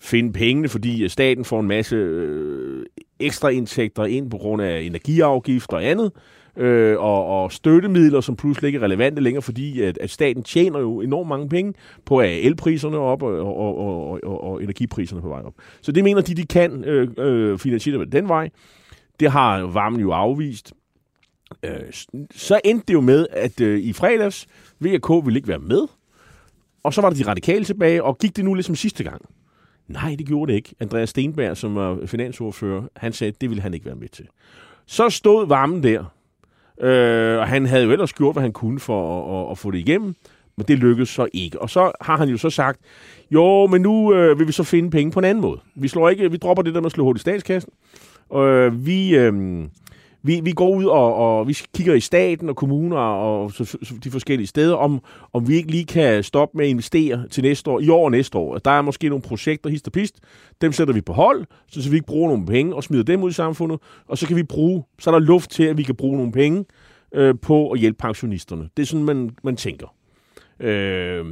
[0.00, 2.86] finde pengene, fordi øh, staten får en masse øh,
[3.20, 8.36] ekstra indtægter ind på grund af energiafgifter og andet, øh, øh, og, og støttemidler, som
[8.36, 12.18] pludselig ikke er relevante længere, fordi at, at staten tjener jo enormt mange penge på
[12.18, 15.54] at elpriserne op og, og, og, og, og, og energipriserne på vej op.
[15.80, 18.50] Så det mener de, de kan øh, øh, finansiere det den vej.
[19.20, 20.72] Det har varmen jo afvist.
[21.62, 21.72] Øh,
[22.30, 24.46] så endte det jo med, at øh, i fredags,
[24.80, 25.86] VK ville ikke være med,
[26.82, 29.22] og så var der de radikale tilbage, og gik det nu ligesom sidste gang?
[29.88, 30.74] Nej, det gjorde det ikke.
[30.80, 34.26] Andreas Stenberg, som var finansordfører, han sagde, at det ville han ikke være med til.
[34.86, 36.04] Så stod varmen der,
[36.80, 39.70] øh, og han havde jo ellers gjort, hvad han kunne for at, at, at få
[39.70, 40.14] det igennem,
[40.56, 41.62] men det lykkedes så ikke.
[41.62, 42.80] Og så har han jo så sagt,
[43.30, 45.60] jo, men nu øh, vil vi så finde penge på en anden måde.
[45.74, 47.72] Vi, slår ikke, vi dropper det der med at slå hul i statskassen.
[48.34, 49.32] Øh, vi, øh,
[50.22, 53.94] vi, vi går ud og, og vi kigger i staten og kommuner og så, så
[54.04, 55.00] de forskellige steder, om,
[55.32, 58.10] om vi ikke lige kan stoppe med at investere til næste år, i år og
[58.10, 58.58] næste år.
[58.58, 60.20] Der er måske nogle projekter, hist og pist,
[60.60, 63.22] dem sætter vi på hold, så, så vi ikke bruger nogle penge og smider dem
[63.22, 63.78] ud i samfundet,
[64.08, 66.32] og så kan vi bruge, så er der luft til, at vi kan bruge nogle
[66.32, 66.64] penge
[67.14, 68.68] øh, på at hjælpe pensionisterne.
[68.76, 69.94] Det er sådan, man, man tænker.
[70.60, 71.24] Øh,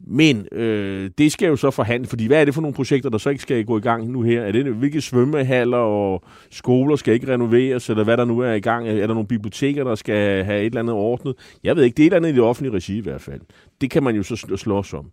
[0.00, 3.18] men øh, det skal jo så forhandle, fordi hvad er det for nogle projekter, der
[3.18, 4.42] så ikke skal gå i gang nu her?
[4.42, 8.60] Er det, hvilke svømmehaller og skoler skal ikke renoveres, eller hvad der nu er i
[8.60, 8.88] gang?
[8.88, 11.34] Er der nogle biblioteker, der skal have et eller andet ordnet?
[11.64, 13.40] Jeg ved ikke, det er et eller andet i det offentlige regi i hvert fald.
[13.80, 15.10] Det kan man jo så slås om.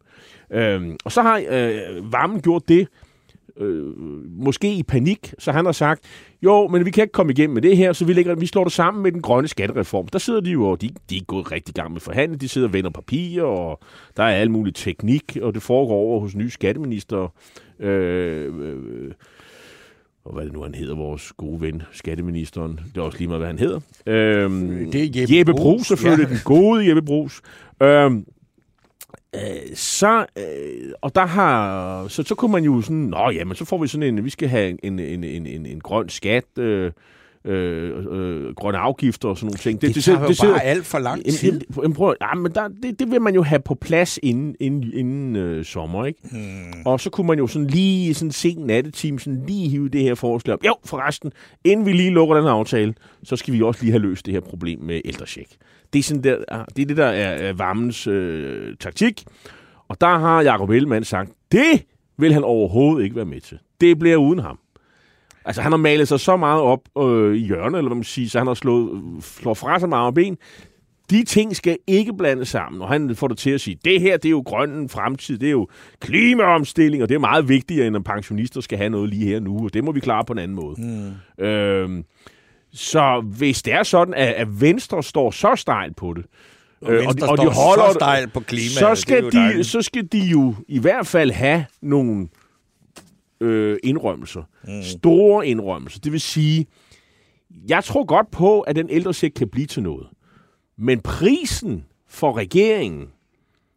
[0.54, 2.88] Øh, og så har øh, Varmen gjort det,
[3.60, 3.94] øh,
[4.44, 6.02] måske i panik, så han har sagt,
[6.42, 8.64] jo, men vi kan ikke komme igennem med det her, så vi, lægger, vi slår
[8.64, 10.08] det sammen med den grønne skattereform.
[10.08, 12.68] Der sidder de jo, og de, de er gået rigtig gang med forhandling, de sidder
[12.68, 13.80] og vender papirer, og
[14.18, 17.34] der er al mulig teknik, og det foregår over hos nye skatteminister.
[17.80, 19.12] Øh, øh,
[20.26, 22.80] og hvad det nu han hedder, vores gode ven, skatteministeren.
[22.94, 23.80] Det er også lige meget, hvad han hedder.
[24.06, 26.28] Øhm, det er Jeppe, Jeppe Brugs, selvfølgelig.
[26.28, 26.34] Ja.
[26.34, 27.42] Den gode Jeppe Brugs.
[27.82, 28.26] Øhm,
[29.36, 33.66] øh, så, øh, og der har, så, så kunne man jo sådan, nå jamen, så
[33.66, 36.92] får vi sådan en, vi skal have en, en, en, en, en grøn skat, øh,
[37.46, 39.82] øh, øh, grønne afgifter og sådan nogle ting.
[39.82, 41.62] Det, det, tager det, det, jo bare alt for lang tid.
[41.84, 44.92] En, prøv, ja, men der, det, det vil man jo have på plads inden, inden,
[44.94, 46.20] inden øh, sommer, ikke?
[46.32, 46.82] Hmm.
[46.86, 50.16] Og så kunne man jo sådan lige sådan sen nattetime sådan lige hive det her
[50.16, 50.66] forslag op.
[50.66, 51.32] Jo, forresten,
[51.64, 54.42] inden vi lige lukker den aftale, så skal vi også lige have løst det her
[54.42, 55.50] problem med ældrecheck.
[55.94, 56.38] Det er, sådan der,
[56.76, 59.24] det, er det, der er, er varmens øh, taktik.
[59.88, 61.86] Og der har Jacob Ellemann sagt, det
[62.18, 63.58] vil han overhovedet ikke være med til.
[63.82, 64.60] Det bliver uden ham.
[65.46, 68.30] Altså, han har malet sig så meget op øh, i hjørnet, eller hvad man siger,
[68.30, 70.38] så han har slået, slået fra sig meget ben.
[71.10, 74.18] De ting skal ikke blandes sammen, og han får det til at sige, det her,
[74.18, 75.68] det er jo grøn fremtid, det er jo
[76.00, 79.64] klimaomstilling, og det er meget vigtigere, end at pensionister skal have noget lige her nu,
[79.64, 80.76] og det må vi klare på en anden måde.
[80.78, 81.46] Mm.
[81.46, 82.04] Øh,
[82.74, 86.26] så hvis det er sådan, at, at Venstre står så stejlt på det,
[86.82, 89.82] og, øh, og, de, og de holder så stejlt på klima, så skal, de, så
[89.82, 92.28] skal de jo i hvert fald have nogle
[93.44, 94.44] øh, indrømmelser.
[94.64, 94.82] Mm.
[94.82, 96.00] Store indrømmelser.
[96.00, 96.68] Det vil sige,
[97.68, 100.08] jeg tror godt på, at den ældresæk kan blive til noget.
[100.78, 103.08] Men prisen for regeringen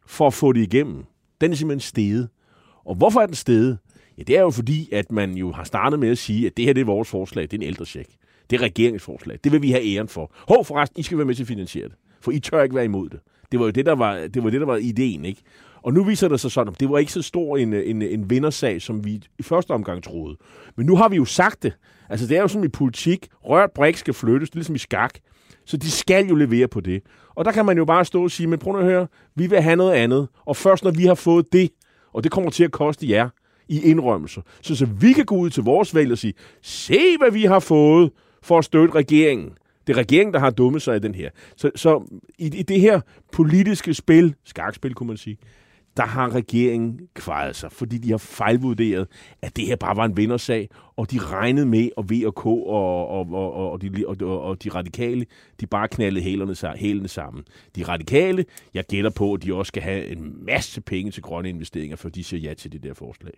[0.07, 1.03] for at få det igennem,
[1.41, 2.29] den er simpelthen steget.
[2.85, 3.77] Og hvorfor er den steget?
[4.17, 6.65] Ja, det er jo fordi, at man jo har startet med at sige, at det
[6.65, 8.07] her det er vores forslag, det er en ældresæk.
[8.49, 9.39] Det er regeringsforslag.
[9.43, 10.31] Det vil vi have æren for.
[10.47, 11.95] Hov, forresten, I skal være med til at finansiere det.
[12.21, 13.19] For I tør ikke være imod det.
[13.51, 15.41] Det var jo det, der var, det var, det, der var ideen, ikke?
[15.81, 18.29] Og nu viser det sig sådan, at det var ikke så stor en, en, en
[18.29, 20.37] vindersag, som vi i første omgang troede.
[20.75, 21.73] Men nu har vi jo sagt det.
[22.09, 23.27] Altså, det er jo som i politik.
[23.43, 25.19] Rørt brik skal flyttes, det er ligesom i skak.
[25.65, 27.01] Så de skal jo levere på det.
[27.35, 29.61] Og der kan man jo bare stå og sige, men prøv at høre, vi vil
[29.61, 30.27] have noget andet.
[30.45, 31.69] Og først når vi har fået det,
[32.13, 33.29] og det kommer til at koste jer
[33.67, 37.31] i indrømmelser, så, så vi kan gå ud til vores valg og sige, se hvad
[37.31, 38.11] vi har fået
[38.41, 39.51] for at støtte regeringen.
[39.87, 41.29] Det er regeringen, der har dummet sig i den her.
[41.55, 45.37] Så, så i, i det her politiske spil, skakspil kunne man sige,
[45.97, 49.07] der har regeringen kvejet sig, fordi de har fejlvurderet,
[49.41, 53.27] at det her bare var en vindersag, og de regnede med, at VK og, og,
[53.31, 55.25] og, og, de, og, og de radikale,
[55.59, 57.43] de bare knaldede hælerne, hælene sammen.
[57.75, 61.49] De radikale, jeg gætter på, at de også skal have en masse penge til grønne
[61.49, 63.33] investeringer, for de siger ja til det der forslag.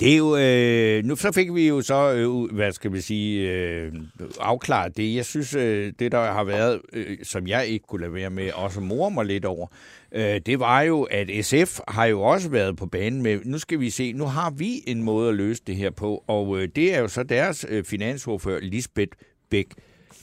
[0.00, 3.50] Det er jo, øh, nu så fik vi jo så, øh, hvad skal vi sige,
[3.50, 3.92] øh,
[4.40, 5.14] afklaret det.
[5.14, 8.52] Jeg synes, øh, det der har været, øh, som jeg ikke kunne lade være med,
[8.52, 9.66] også mor mig lidt over,
[10.14, 13.80] øh, det var jo, at SF har jo også været på banen med, nu skal
[13.80, 16.94] vi se, nu har vi en måde at løse det her på, og øh, det
[16.94, 19.16] er jo så deres øh, finansordfører, Lisbeth
[19.50, 19.66] Bæk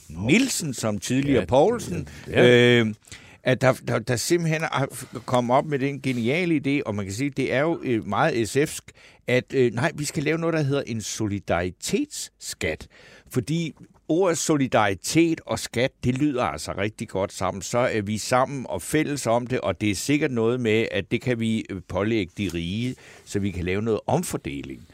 [0.08, 2.80] Nielsen, som tidligere ja, Poulsen, ja.
[2.80, 2.94] øh,
[3.42, 4.86] at der, der, der simpelthen er
[5.26, 8.56] kommet op med den geniale idé, og man kan sige, det er jo øh, meget
[8.56, 8.86] SF'sk,
[9.26, 12.86] at øh, nej, vi skal lave noget, der hedder en solidaritetsskat.
[13.30, 13.74] Fordi
[14.10, 17.62] ordet solidaritet og skat, det lyder altså rigtig godt sammen.
[17.62, 21.10] Så er vi sammen og fælles om det, og det er sikkert noget med, at
[21.10, 22.94] det kan vi pålægge de rige,
[23.24, 24.86] så vi kan lave noget omfordeling.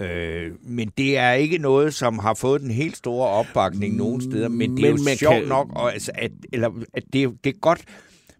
[0.00, 4.48] Øh, men det er ikke noget, som har fået den helt store opbakning nogen steder,
[4.48, 5.48] men det er jo sjovt kan...
[5.48, 7.84] nok, og, altså, at, eller, at det, det er godt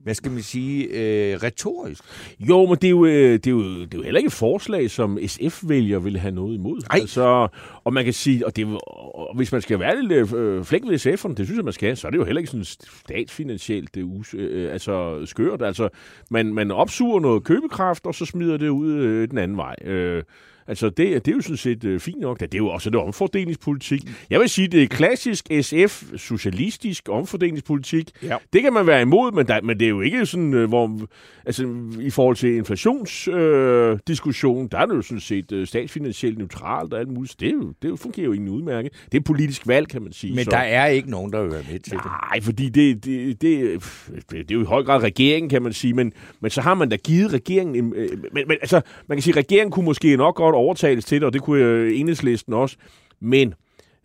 [0.06, 2.02] hvad skal man sige, øh, retorisk.
[2.40, 4.32] Jo, men det er, jo, øh, det, er jo, det er jo heller ikke et
[4.32, 6.80] forslag, som SF-vælger vil have noget imod.
[6.90, 6.98] Ej.
[7.00, 7.48] Altså,
[7.84, 11.06] og man kan sige, og, det, og hvis man skal være lidt øh, flink ved
[11.06, 14.02] SF'erne, det synes jeg, man skal, så er det jo heller ikke sådan statsfinansielt det
[14.02, 15.62] us, øh, altså skørt.
[15.62, 15.88] Altså,
[16.30, 19.74] man, man opsuger noget købekraft, og så smider det ud øh, den anden vej.
[19.84, 20.22] Øh,
[20.68, 22.40] Altså, det, det er jo sådan set uh, fint nok.
[22.40, 24.00] Det er jo også det omfordelingspolitik.
[24.30, 28.10] Jeg vil sige, det er klassisk SF-socialistisk omfordelingspolitik.
[28.22, 28.36] Ja.
[28.52, 31.00] Det kan man være imod, men, der, men det er jo ikke sådan, uh, hvor...
[31.46, 31.68] Altså,
[32.00, 37.00] i forhold til inflationsdiskussion, uh, der er det jo sådan set uh, statsfinansielt neutralt og
[37.00, 37.40] alt muligt.
[37.40, 38.90] Det, er jo, det fungerer jo ingen udmærke.
[39.12, 40.34] Det er politisk valg, kan man sige.
[40.34, 40.50] Men så.
[40.50, 42.04] der er ikke nogen, der vil være med til det.
[42.04, 43.82] Nej, fordi det, det, det,
[44.30, 45.94] det er jo i høj grad regeringen, kan man sige.
[45.94, 47.76] Men, men så har man da givet regeringen...
[47.76, 47.94] En,
[48.32, 51.26] men, men altså, man kan sige, at regeringen kunne måske nok godt overtales til det,
[51.26, 52.76] og det kunne øh, enhedslisten også.
[53.20, 53.54] Men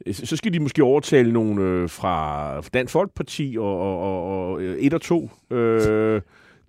[0.06, 4.62] øh, så skal de måske overtale nogle øh, fra Dansk Folkeparti og, og, og, og
[4.62, 5.30] øh, et og to.
[5.52, 6.22] Øh,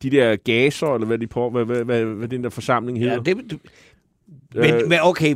[0.02, 3.14] de der gaser, eller hvad, de på, hvad, hvad, hvad, hvad den der forsamling hedder.
[3.14, 3.60] Ja, det,
[4.54, 5.34] men, øh, men okay,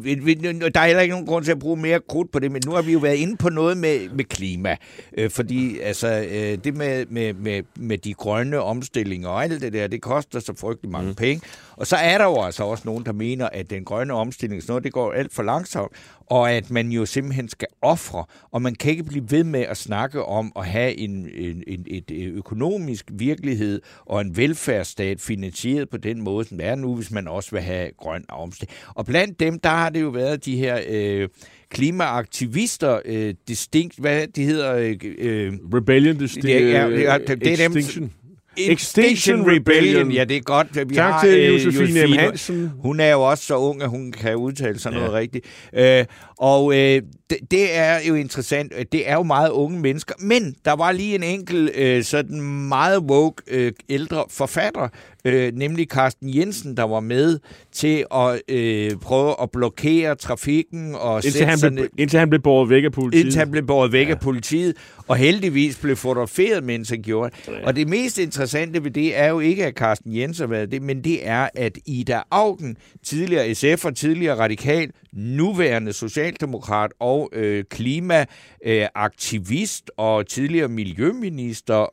[0.74, 2.72] der er heller ikke nogen grund til at bruge mere krudt på det, men nu
[2.72, 4.76] har vi jo været inde på noget med, med klima.
[5.18, 9.72] Øh, fordi altså, øh, det med, med, med, med de grønne omstillinger og alt det
[9.72, 11.14] der, det koster så frygtelig mange mm.
[11.14, 11.46] penge.
[11.76, 14.70] Og så er der jo altså også nogen, der mener, at den grønne omstilling, sådan
[14.72, 15.92] noget, det går alt for langsomt,
[16.26, 19.76] og at man jo simpelthen skal ofre, og man kan ikke blive ved med at
[19.76, 25.96] snakke om at have en, en, en et økonomisk virkelighed og en velfærdsstat finansieret på
[25.96, 28.76] den måde, som det er nu, hvis man også vil have grøn omstilling.
[28.94, 30.80] Og blandt dem, der har det jo været de her...
[30.88, 31.28] Øh,
[31.70, 34.74] klimaaktivister, øh, distinkt, hvad de hedder?
[34.74, 38.10] Øh, øh Rebellion, distinct, ja, ja, ja, det er dem,
[38.58, 40.12] Extinction Rebellion.
[40.12, 40.88] Ja, det er godt.
[40.88, 42.12] Vi tak har, til øh, Josefine M.
[42.12, 42.72] Hansen.
[42.82, 44.98] Hun er jo også så ung, at hun kan udtale sig ja.
[44.98, 45.46] noget rigtigt.
[45.74, 46.04] Øh,
[46.38, 48.72] og øh, det, det er jo interessant.
[48.92, 50.14] Det er jo meget unge mennesker.
[50.18, 54.88] Men der var lige en enkelt øh, sådan meget woke øh, ældre forfatter,
[55.24, 57.38] øh, nemlig Carsten Jensen, der var med
[57.72, 60.94] til at øh, prøve at blokere trafikken.
[60.94, 63.24] Og indtil, han blev, indtil han blev båret væk af politiet.
[63.24, 64.12] Indtil han blev båret væk ja.
[64.12, 64.76] af politiet,
[65.08, 67.52] og heldigvis blev fotograferet, mens han gjorde det.
[67.52, 67.66] Ja.
[67.66, 70.82] Og det mest interessante ved det er jo ikke, at Carsten Jensen har været det,
[70.82, 75.92] men det er, at Ida Augen, tidligere SF og tidligere radikal, nuværende
[76.26, 81.86] socialdemokrat og øh, klimaaktivist øh, og tidligere miljøminister,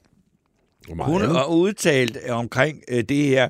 [0.90, 3.50] hun har udtalt omkring øh, det her,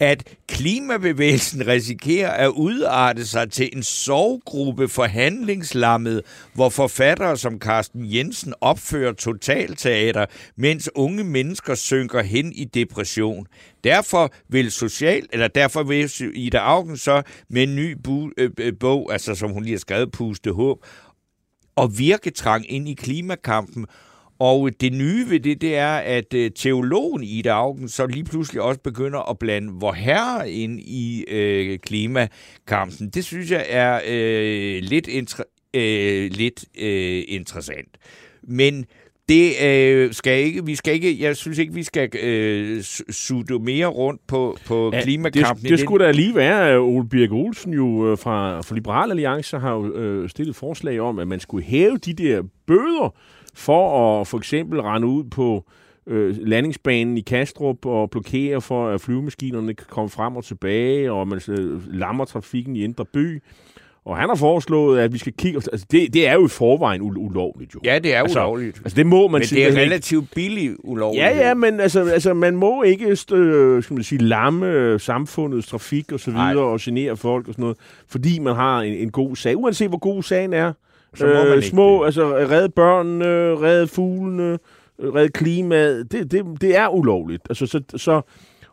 [0.00, 6.22] at klimabevægelsen risikerer at udarte sig til en sovgruppe forhandlingslammet,
[6.54, 13.46] hvor forfattere som Carsten Jensen opfører totalteater, mens unge mennesker synker hen i depression.
[13.84, 18.72] Derfor vil social, eller derfor vil Ida Augen så med en ny bu, øh, øh
[18.80, 20.78] bog, altså som hun lige har skrevet, Puste Håb,
[21.76, 23.86] og virketrang ind i klimakampen,
[24.38, 28.62] og det nye ved det, det er, at øh, teologen Ida Augen så lige pludselig
[28.62, 33.08] også begynder at blande vor herre ind i øh, klimakampen.
[33.08, 37.98] Det synes jeg er øh, lidt, inter- øh, lidt øh, interessant.
[38.42, 38.84] Men
[39.28, 43.86] det øh, skal ikke, vi skal ikke, jeg synes ikke, vi skal øh, sutte mere
[43.86, 45.62] rundt på, på ja, klimakampen.
[45.62, 49.58] Det, det skulle da lige være, Ole Birk Olsen jo øh, fra, fra Liberal Alliance
[49.58, 53.14] har jo øh, stillet forslag om, at man skulle hæve de der bøder,
[53.54, 55.64] for at for eksempel rende ud på
[56.06, 61.28] øh, landingsbanen i Kastrup og blokere for, at flyvemaskinerne kan komme frem og tilbage, og
[61.28, 63.42] man øh, lammer trafikken i Indre By.
[64.04, 65.56] Og han har foreslået, at vi skal kigge...
[65.72, 67.80] Altså, det, det er jo i forvejen ulovligt, jo.
[67.84, 68.78] Ja, det er altså, ulovligt.
[68.84, 71.24] Altså, det må man men det er relativt billigt ulovligt.
[71.24, 76.12] Ja, ja, men altså, altså man må ikke øh, skal man sige, lamme samfundets trafik
[76.12, 77.76] og så videre, og genere folk og sådan noget,
[78.08, 79.56] fordi man har en, en god sag.
[79.56, 80.72] Uanset hvor god sagen er,
[81.56, 82.06] øh, små, det.
[82.06, 83.26] altså redde børnene,
[83.62, 84.58] redde fuglene,
[84.98, 87.42] redde klimaet, det, det, det er ulovligt.
[87.50, 88.20] Altså, så, så,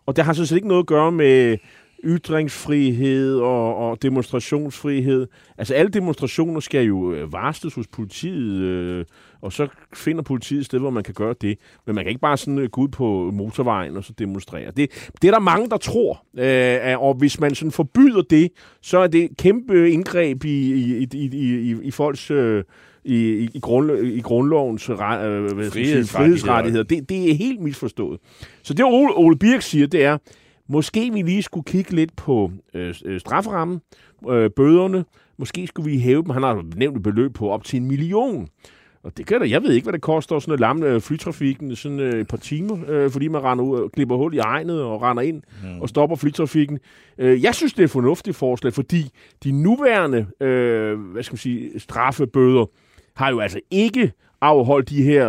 [0.06, 1.58] og det har så set ikke noget at gøre med
[2.06, 5.28] ytringsfrihed og, og demonstrationsfrihed.
[5.58, 9.06] Altså alle demonstrationer skal jo øh, varsles hos politiet, øh,
[9.42, 11.58] og så finder politiet et sted, hvor man kan gøre det.
[11.86, 14.72] Men man kan ikke bare sådan øh, gå ud på motorvejen og så demonstrere.
[14.72, 16.24] Det, det er der mange, der tror.
[16.38, 21.30] Øh, og hvis man sådan forbyder det, så er det kæmpe indgreb i, i, i,
[21.34, 22.32] i, i, i folks...
[22.32, 22.64] Øh,
[23.08, 26.84] i, i, grund, i grundlovens øh, frihedsrettigheder.
[26.84, 28.20] Det, det er helt misforstået.
[28.64, 30.18] Så det, Ole, Ole Birk siger, det er,
[30.70, 33.82] Måske vi lige skulle kigge lidt på øh, øh, strafferammen,
[34.30, 35.06] øh, bøderne.
[35.38, 36.30] Måske skulle vi hæve dem.
[36.30, 38.48] Han har nævnt et beløb på op til en million.
[39.04, 41.76] Og det kan da, jeg ved ikke, hvad det koster sådan at lamme øh, flytrafikken
[41.76, 44.82] sådan øh, et par timer, øh, fordi man render ud og klipper hul i egnet
[44.82, 45.82] og render ind mm.
[45.82, 46.80] og stopper flytrafikken.
[47.18, 49.10] Øh, jeg synes, det er et fornuftigt forslag, fordi
[49.44, 52.66] de nuværende øh, hvad skal man sige, straffebøder
[53.16, 54.12] har jo altså ikke
[54.46, 55.28] afholdt de her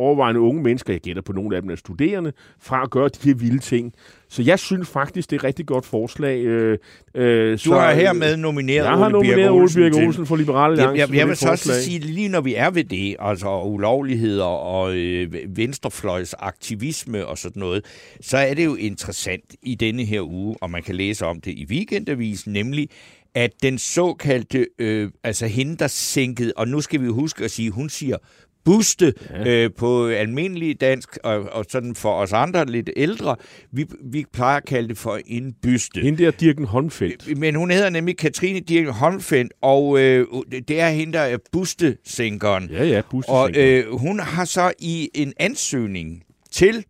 [0.00, 3.28] overvejende unge mennesker, jeg gætter på nogle af dem er studerende, fra at gøre de
[3.28, 3.92] her vilde ting.
[4.28, 6.40] Så jeg synes faktisk, det er et rigtig godt forslag.
[6.40, 6.78] Øh,
[7.14, 11.00] øh, du har hermed nomineret jeg Ole har nomineret Ole Birk Olsen for Liberale Alliance.
[11.00, 14.44] Jeg, jeg, jeg vil så også sige, lige når vi er ved det, altså ulovligheder
[14.44, 17.84] og øh, venstrefløjs aktivisme og sådan noget,
[18.20, 21.50] så er det jo interessant i denne her uge, og man kan læse om det
[21.50, 22.88] i Weekendavisen, nemlig
[23.34, 27.70] at den såkaldte, øh, altså hende, der sænkede, og nu skal vi huske at sige,
[27.70, 28.16] hun siger
[28.64, 29.64] buste ja.
[29.64, 33.36] øh, på almindelig dansk, og, og sådan for os andre lidt ældre,
[33.72, 36.00] vi, vi plejer at kalde det for en byste.
[36.00, 37.38] Hende der Dirken Holmfeldt.
[37.38, 40.26] Men hun hedder nemlig Katrine Dirken Holmfeldt, og øh,
[40.68, 42.70] det er hende, der er bustesænkeren.
[42.70, 46.84] Ja, ja, Og øh, hun har så i en ansøgning til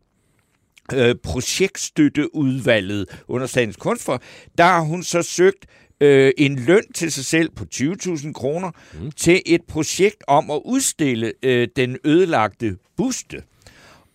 [0.94, 4.20] øh, projektstøtteudvalget under Statens Kunstfond,
[4.59, 5.66] der har hun så søgt
[6.00, 9.10] øh, en løn til sig selv på 20.000 kroner mm.
[9.10, 13.42] til et projekt om at udstille øh, den ødelagte buste.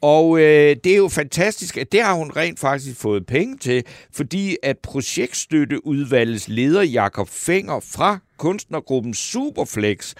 [0.01, 3.83] Og øh, det er jo fantastisk, at det har hun rent faktisk fået penge til,
[4.13, 10.13] fordi at projektstøtteudvalgets leder Jakob Fenger fra kunstnergruppen Superflex,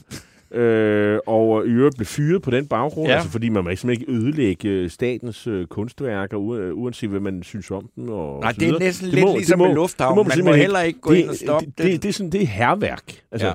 [0.54, 3.12] Øh, og i øvrigt blev fyret på den baggrund, Ja.
[3.12, 3.16] ja.
[3.18, 7.70] altså fordi man må ikke ødelægge øh, statens øh, kunstværker, u- uanset hvad man synes
[7.70, 8.08] om dem.
[8.08, 10.18] Og Nej, det er næsten Det lidt må- ligesom det må- med lufthavn.
[10.18, 11.78] det må Man må heller ikke gå ind og stoppe det.
[11.78, 11.86] det.
[11.86, 13.22] Det, det, er sådan, det er herværk.
[13.32, 13.52] Altså, Ja.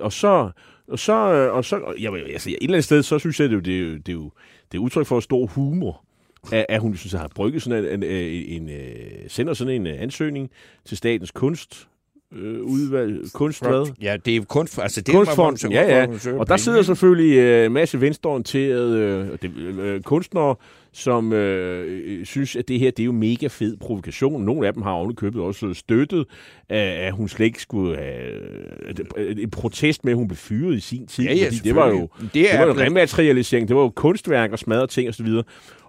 [0.00, 0.50] Og så...
[0.88, 3.54] Og så, øh, og så jeg, altså, et eller andet sted, så synes jeg, det
[3.54, 4.30] er, jo- det er, det er, jo,
[4.72, 6.04] det er udtryk for stor humor,
[6.52, 10.02] at, at hun synes, har brygget sådan en, en, en, en, sender sådan en øh,
[10.02, 10.50] ansøgning
[10.84, 11.88] til Statens Kunst,
[12.36, 16.32] øh, udvalg, kunstvad, Ja, det er kunst, altså det Kunstfonden, er, ja, ja.
[16.38, 18.98] Og der sidder selvfølgelig øh, en masse venstreorienterede
[19.32, 20.54] øh, det- øh, kunstnere,
[20.92, 24.44] som øh, øh, synes, at det her det er jo mega fed provokation.
[24.44, 26.24] Nogle af dem har ovenikøbet også støttet,
[26.68, 31.06] at, hun slet ikke skulle have en protest med, at hun blev fyret i sin
[31.06, 31.24] tid.
[31.24, 34.52] Ja, ja, fordi det var jo, det er var jo rematerialisering, det var jo kunstværk
[34.52, 35.26] og smadret ting osv.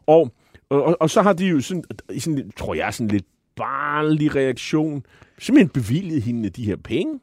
[0.08, 0.32] Og,
[0.70, 1.84] og, og så har de jo sådan,
[2.20, 3.26] sådan tror jeg, sådan lidt
[3.56, 5.06] barnlig reaktion,
[5.40, 7.20] simpelthen bevilget hende de her penge.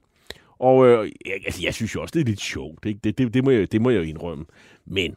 [0.59, 2.87] Og øh, jeg, altså, jeg synes jo også, det er lidt sjovt.
[2.87, 3.01] Ikke?
[3.05, 4.45] Det, det, det, må jeg, det må jeg jo indrømme.
[4.87, 5.15] Men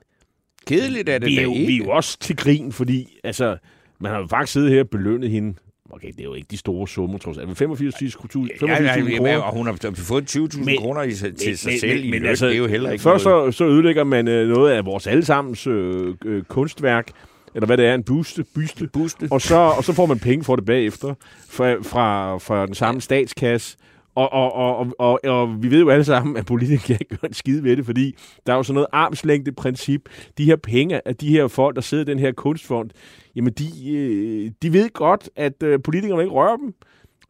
[0.67, 1.67] Kedeligt er det vi er, da jo, ikke.
[1.67, 3.57] vi er jo også til grin, fordi altså,
[3.99, 5.53] man har jo faktisk siddet her og belønnet hende.
[5.89, 7.47] Okay, det er jo ikke de store summer, trods alt.
[7.47, 9.37] Men 85.000 Ja, ja, ja, ja, kroner.
[9.37, 12.09] og hun har fået 20.000 Men- kroner i, til sig selv.
[12.09, 13.53] Men, altså, det er jo heller ikke Først noget.
[13.53, 17.11] så, så ødelægger man øh, noget af vores allesammens øh, øh, kunstværk,
[17.55, 19.27] eller hvad det er, en buste, byste, Buste.
[19.31, 21.13] og så, og så får man penge for det bagefter
[21.49, 23.77] fra, fra, fra den samme statskasse.
[24.15, 27.33] Og, og, og, og, og, vi ved jo alle sammen, at politikere ikke gør en
[27.33, 30.01] skide ved det, fordi der er jo sådan noget armslængde princip.
[30.37, 32.89] De her penge af de her folk, der sidder i den her kunstfond,
[33.35, 36.73] jamen de, øh, de ved godt, at øh, politikerne ikke rører dem.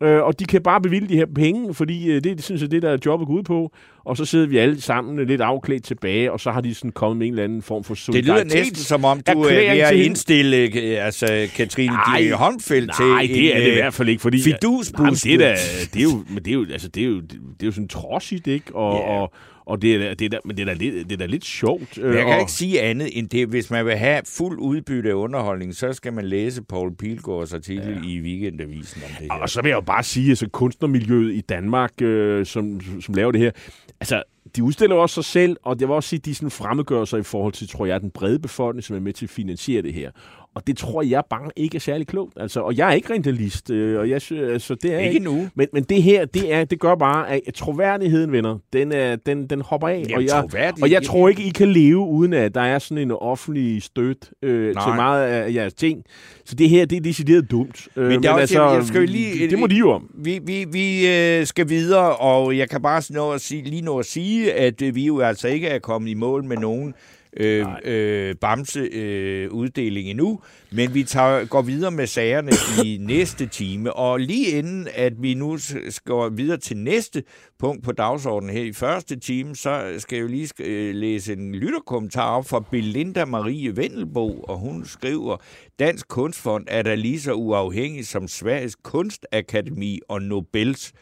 [0.03, 2.71] Øh, og de kan bare bevilge de her penge, fordi øh, det, det synes jeg,
[2.71, 3.71] det der er jobbet ud på.
[4.05, 6.91] Og så sidder vi alle sammen øh, lidt afklædt tilbage, og så har de sådan
[6.91, 8.45] kommet med en eller anden form for Det solidaritet.
[8.45, 12.29] lyder næsten som om, du er erklæring ved at indstille øh, altså, Katrine Nej.
[12.31, 14.41] Håndfeldt til Nej, det er en, det i øh, hvert fald ikke, fordi...
[14.41, 15.01] fidusbuste.
[15.01, 15.55] Nej, det er, da,
[15.93, 17.87] det er jo, men det er jo, altså, det er jo, det er jo sådan
[17.87, 18.75] trodsigt, ikke?
[18.75, 19.09] Og, Ja.
[19.21, 19.33] og,
[19.65, 21.45] og det er, det er, da- men det er da lidt, det er da lidt
[21.45, 21.97] sjovt.
[21.97, 23.47] Men jeg øh, kan og- ikke sige andet end det.
[23.47, 27.99] Hvis man vil have fuld udbytte af underholdning, så skal man læse Paul Pilgaards artikel
[28.03, 28.09] ja.
[28.09, 29.39] i Weekendavisen om det her.
[29.41, 33.13] Og så vil jeg jo bare sige, at altså, kunstnermiljøet i Danmark, øh, som, som
[33.15, 33.51] laver det her,
[33.99, 34.23] altså,
[34.55, 37.19] de udstiller også sig selv, og det vil også sige, at de sådan fremmedgør sig
[37.19, 39.93] i forhold til, tror jeg, den brede befolkning, som er med til at finansiere det
[39.93, 40.11] her.
[40.55, 42.33] Og det tror jeg bare ikke er særlig klogt.
[42.39, 45.17] Altså, og jeg er ikke rentalist, øh, og jeg synes, altså, det er jeg Ikke
[45.17, 45.47] endnu.
[45.55, 49.47] Men, men det her, det, er, det gør bare, at troværdigheden, venner, den, er, den,
[49.47, 50.05] den hopper af.
[50.09, 52.97] Jamen, og, jeg, og jeg tror ikke, I kan leve, uden at der er sådan
[52.97, 54.83] en offentlig støt øh, Nej.
[54.83, 56.03] til meget af jeres ting.
[56.45, 57.87] Så det her, det er decideret dumt.
[57.95, 60.09] Øh, Men, er også, jeg skal lige, det, det må de jo om.
[60.13, 63.99] Vi, vi, vi øh, skal videre, og jeg kan bare nå at sige, lige nå
[63.99, 66.93] at sige, at øh, vi jo altså ikke er kommet i mål med nogen
[67.37, 72.51] øh, øh, bamse-uddeling øh, endnu, men vi tager, går videre med sagerne
[72.85, 75.57] i næste time, og lige inden at vi nu
[75.89, 77.23] skal videre til næste
[77.59, 81.55] punkt på dagsordenen her i første time, så skal jeg jo lige øh, læse en
[81.55, 85.37] lytterkommentar op fra Belinda Marie Vendelbo, og hun skriver,
[85.79, 90.93] Dansk Kunstfond er da lige så uafhængig som Sveriges Kunstakademi og Nobels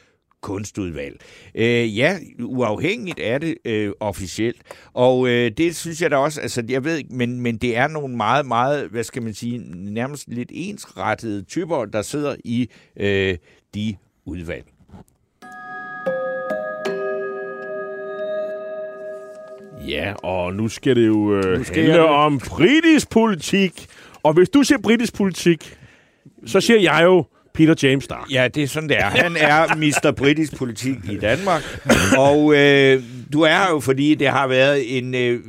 [0.44, 1.20] kunstudvalg.
[1.56, 4.62] Øh, ja, uafhængigt er det øh, officielt,
[4.94, 7.88] og øh, det synes jeg da også, altså jeg ved ikke, men, men det er
[7.88, 13.38] nogle meget, meget, hvad skal man sige, nærmest lidt ensrettede typer, der sidder i øh,
[13.76, 14.66] de udvalg.
[19.88, 23.88] Ja, og nu skal det jo øh, Nu skal handle jeg- om britisk politik.
[24.24, 25.78] Og hvis du siger britisk politik,
[26.46, 28.32] så siger jeg jo Peter James Stark.
[28.32, 29.06] Ja, det er sådan, det er.
[29.06, 30.12] Han er Mr.
[30.12, 31.64] Britisk Politik i Danmark.
[32.18, 35.16] Og øh, du er her jo, fordi det har været en...
[35.16, 35.40] Øh,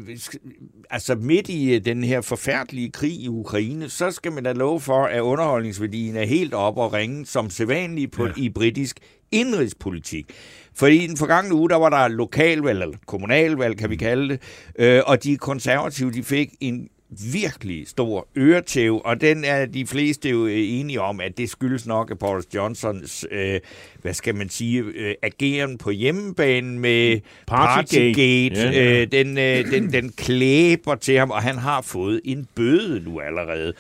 [0.90, 4.80] altså midt i øh, den her forfærdelige krig i Ukraine, så skal man da love
[4.80, 8.32] for, at underholdningsværdien er helt op og ringe som sædvanligt på, ja.
[8.36, 8.98] i britisk
[9.32, 10.26] indrigspolitik.
[10.74, 14.40] Fordi i den forgangne uge, der var der lokalvalg, eller kommunalvalg, kan vi kalde det,
[14.78, 16.88] øh, og de konservative, de fik en
[17.32, 21.86] virkelig stor øretæv, og den er de fleste jo øh, enige om, at det skyldes
[21.86, 23.60] nok af Boris Johnsons, øh,
[24.02, 27.96] hvad skal man sige, øh, ageren på hjemmebanen med Partygate.
[27.96, 28.60] Partygate.
[28.60, 29.00] Ja, ja.
[29.00, 33.20] Øh, den, øh, den, den klæber til ham, og han har fået en bøde nu
[33.20, 33.72] allerede.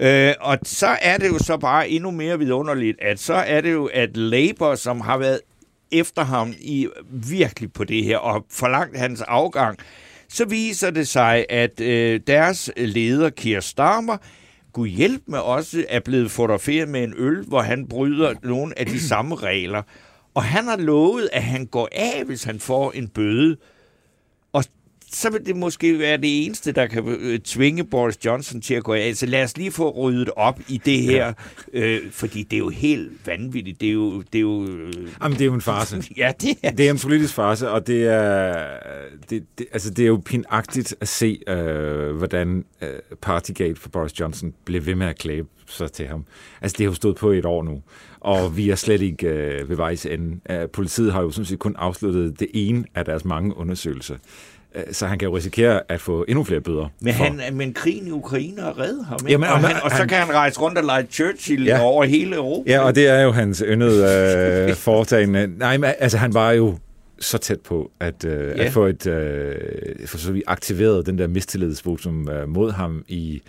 [0.00, 3.72] Øh, og så er det jo så bare endnu mere vidunderligt, at så er det
[3.72, 5.40] jo, at Labour, som har været
[5.92, 9.78] efter ham i virkelig på det her, og forlangt hans afgang,
[10.28, 14.16] så viser det sig, at øh, deres øh, leder, Kier Starmer,
[14.72, 18.86] Gud hjælp med også er blevet fotograferet med en øl, hvor han bryder nogle af
[18.86, 19.82] de samme regler.
[20.34, 23.56] Og han har lovet, at han går af, hvis han får en bøde.
[25.12, 28.84] Så vil det måske være det eneste, der kan øh, tvinge Boris Johnson til at
[28.84, 29.16] gå af.
[29.16, 31.32] Så lad os lige få ryddet op i det her,
[31.72, 33.80] øh, fordi det er jo helt vanvittigt.
[33.80, 34.22] Det er jo...
[34.22, 34.92] Det er jo øh,
[35.22, 36.02] Jamen, det er jo en farse.
[36.16, 36.70] ja, det er...
[36.70, 38.66] Det er en politisk farse, og det er,
[39.30, 42.88] det, det, altså det er jo pinagtigt at se, øh, hvordan øh,
[43.22, 46.24] Partygate for Boris Johnson blev ved med at klæbe sig til ham.
[46.60, 47.82] Altså, det har jo stået på i et år nu,
[48.20, 50.40] og vi er slet ikke øh, ved vejs ende.
[50.50, 54.16] Øh, politiet har jo sådan set kun afsluttet det ene af deres mange undersøgelser.
[54.74, 56.88] Øh, Så han kan jo risikere at få endnu flere bøder.
[57.00, 59.30] Men, for- han, men krigen i Ukraine har reddet ham, ikke?
[59.32, 61.80] Jamen, og, han, og så han- kan han rejse rundt og lege Churchill Ja.
[61.82, 62.70] over hele Europa.
[62.72, 65.46] Ja, og det er jo hans yndede øh, foretagende.
[65.58, 66.78] Nej, men altså han var jo
[67.20, 68.64] så tæt på at, øh, Ja.
[68.64, 69.54] at få et øh,
[70.06, 73.42] for så vidt aktiveret den der mistillidsvotum øh, mod ham i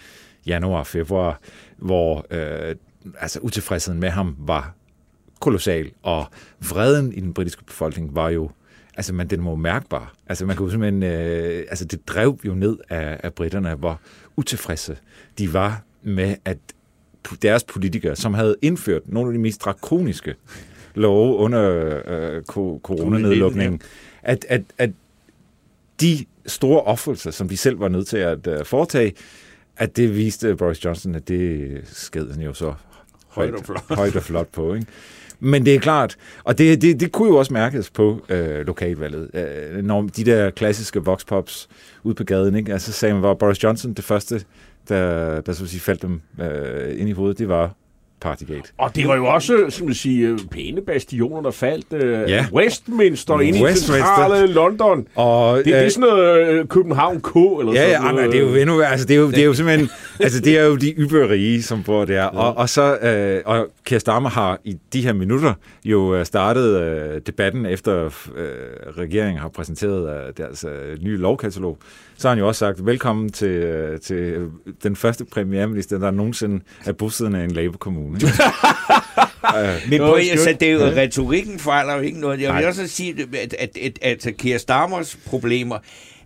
[0.47, 1.39] januar februar,
[1.77, 2.75] hvor øh,
[3.19, 4.73] altså utilfredsheden med ham var
[5.39, 6.25] kolossal, og
[6.69, 8.49] vreden i den britiske befolkning var jo
[8.99, 10.13] Altså, man, den var mærkbar.
[10.27, 11.03] Altså, man kunne simpelthen...
[11.03, 13.99] Øh, altså, det drev jo ned af, af britterne, hvor
[14.35, 14.97] utilfredse
[15.37, 16.57] de var med, at
[17.41, 20.35] deres politikere, som havde indført nogle af de mest drakoniske
[20.95, 21.63] love under
[22.07, 22.43] øh,
[22.81, 23.81] coronanedlukningen,
[24.21, 24.91] at, at, at
[26.01, 29.13] de store offelser, som de selv var nødt til at øh, foretage,
[29.77, 32.73] at det viste Boris Johnson, at det sked han jo så
[33.27, 33.83] højt, og flot.
[33.89, 34.73] højt og flot på.
[34.73, 34.87] Ikke?
[35.39, 39.29] Men det er klart, og det, det, det kunne jo også mærkes på øh, lokalvalget,
[39.33, 41.69] øh, når de der klassiske voxpops
[42.03, 42.73] ud på gaden, ikke?
[42.73, 44.41] Altså, sagde man, var Boris Johnson det første,
[44.89, 47.73] der, der så at sige, faldt dem øh, ind i hovedet, det var
[48.21, 48.69] Partygate.
[48.77, 51.93] Og det var jo også, som du siger, pæne bastioner, der faldt.
[51.93, 52.45] Øh, Ja.
[52.53, 55.07] Westminster inde i centrale London.
[55.15, 58.31] Og, Det, det er sådan noget øh, København K, eller Ja, ja, sådan noget.
[58.31, 58.91] det er jo endnu værre.
[58.91, 59.89] altså det er jo, det er jo simpelthen,
[60.19, 63.67] altså det er jo de yberrige, som bor der, og, og så, øh, og
[63.97, 65.53] Starmer har i de her minutter
[65.85, 68.11] jo øh, startet øh, debatten efter øh,
[68.97, 71.77] regeringen har præsenteret øh, deres øh, nye lovkatalog,
[72.19, 74.49] så har han jo også sagt, velkommen til, øh, til
[74.83, 78.19] den første premierminister, der nogensinde er bosiddende i en Labour-kommune.
[79.89, 80.31] Men Nå, på, skønt.
[80.31, 82.41] altså, det er jo, retorikken fejler jo ikke noget.
[82.41, 82.67] Jeg vil Nej.
[82.69, 85.77] også sige, at, at, at, at Keir Starmers problemer,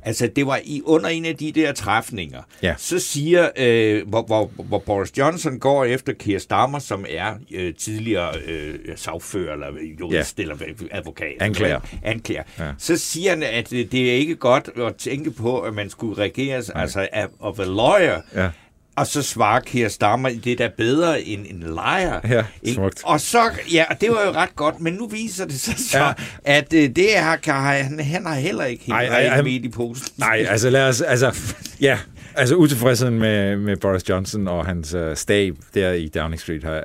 [0.05, 2.75] altså det var i under en af de der træfninger, Ja.
[2.77, 7.73] så siger, øh, hvor, hvor, hvor Boris Johnson går efter Keir Starmer, som er øh,
[7.75, 9.67] tidligere øh, sagfører, eller
[9.99, 10.41] jurist, ja.
[10.43, 10.55] eller
[10.91, 11.33] advokat.
[11.39, 11.79] Anklager.
[12.03, 12.43] Anklager.
[12.59, 12.71] Ja.
[12.77, 16.21] Så siger han, at øh, det er ikke godt at tænke på, at man skulle
[16.21, 18.21] regeres altså af, of a lawyer.
[18.35, 18.49] Ja.
[18.95, 22.19] Og så svarer Keir Starmer, det er da bedre end en lejer.
[22.29, 22.75] Ja, Ikke?
[22.75, 23.01] smukt.
[23.05, 25.97] Og så, ja, og det var jo ret godt, men nu viser det sig så,
[25.97, 26.13] Ja.
[26.45, 30.07] at øh, det er, kan, han, han har heller ikke helt Ej, med i posen.
[30.17, 31.35] Nej, altså lad os, altså,
[31.81, 31.97] ja,
[32.35, 36.81] altså utilfredsheden med, med Boris Johnson og hans uh, stab der i Downing Street er,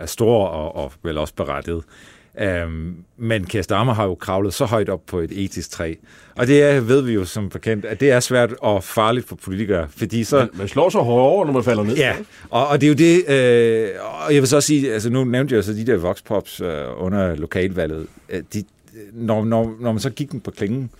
[0.00, 1.84] er stor og, og vel også berettiget.
[2.40, 5.94] Um, men Keir Starmer har jo kravlet så højt op på et etisk træ.
[6.36, 9.36] Og det er, ved vi jo som bekendt, at det er svært og farligt for
[9.36, 10.38] politikere, fordi så...
[10.38, 11.96] Man, man slår sig hårdere, når man falder ned.
[11.96, 12.16] Ja,
[12.50, 13.90] og, og det er jo det, øh,
[14.26, 16.84] og jeg vil så sige, altså nu nævnte jeg jo så de der voxpops øh,
[16.96, 18.64] under lokalvalget, øh, de,
[19.12, 20.90] når, når, når man så gik den på klingen,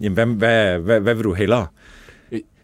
[0.00, 1.66] jamen hvad, hvad, hvad, hvad vil du hellere?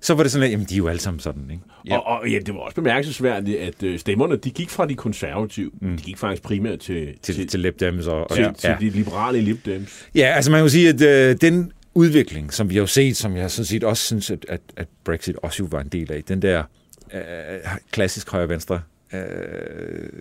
[0.00, 1.62] Så var det sådan, at jamen, de er jo alle sammen sådan, ikke?
[1.86, 1.96] Ja.
[1.96, 5.70] Og, og ja, det var også bemærkelsesværdigt, at øh, stemmerne, de gik fra de konservative,
[5.80, 5.96] mm.
[5.96, 9.40] de gik faktisk primært til, Til, til, til Lib Dems og, til, til de liberale
[9.40, 10.06] Lib Dems.
[10.14, 13.50] Ja, altså man kan sige, at øh, den udvikling, som vi har set, som jeg
[13.50, 16.42] sådan set også synes, at, at, at Brexit også jo var en del af, den
[16.42, 16.62] der
[17.14, 17.20] øh,
[17.90, 18.80] klassisk højre-venstre
[19.12, 19.20] øh,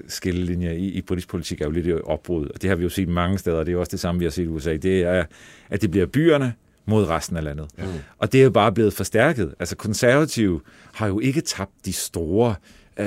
[0.07, 2.89] skillelinje i, i britisk politik er jo lidt i opbrud, og det har vi jo
[2.89, 5.01] set mange steder, og det er også det samme, vi har set i USA, det
[5.01, 5.23] er,
[5.69, 6.53] at det bliver byerne,
[6.87, 7.67] mod resten af landet.
[7.77, 7.83] Ja.
[8.17, 9.55] Og det er jo bare blevet forstærket.
[9.59, 10.61] Altså konservative
[10.93, 12.55] har jo ikke tabt de store
[12.99, 13.05] øh,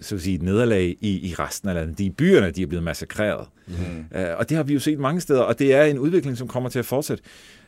[0.00, 1.98] så at sige, nederlag i, i resten af landet.
[1.98, 3.46] De byerne, de er blevet massakreret.
[3.66, 4.18] Mm.
[4.18, 6.48] Øh, og det har vi jo set mange steder, og det er en udvikling, som
[6.48, 7.22] kommer til at fortsætte.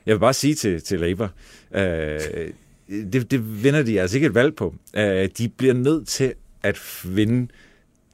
[0.06, 1.30] Jeg vil bare sige til, til Labour,
[1.74, 2.20] øh,
[2.88, 4.74] det, det vinder de altså ikke et valg på.
[4.96, 7.48] Øh, de bliver nødt til at vinde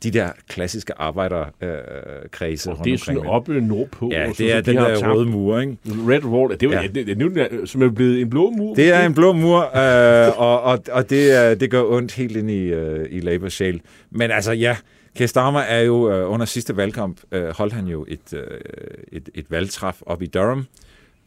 [0.03, 2.71] de der klassiske arbejderkredse.
[2.71, 4.11] Og det er sådan oppe nordpå.
[4.13, 5.77] Ja, det er de den har der røde mur, ikke?
[5.87, 6.87] Red Wall, det er, Ja.
[6.87, 7.17] det, det, er
[7.61, 8.75] nu, som er blevet en blå mur.
[8.75, 12.37] Det er en blå mur, øh, og, og, og det, øh, det gør ondt helt
[12.37, 13.81] ind i, øh, i Labour sjæl.
[14.11, 14.77] Men altså, ja,
[15.17, 18.41] Keir Starmer er jo øh, under sidste valgkamp, øh, holdt han jo et, øh,
[19.13, 20.67] et, et valgtræf op i Durham.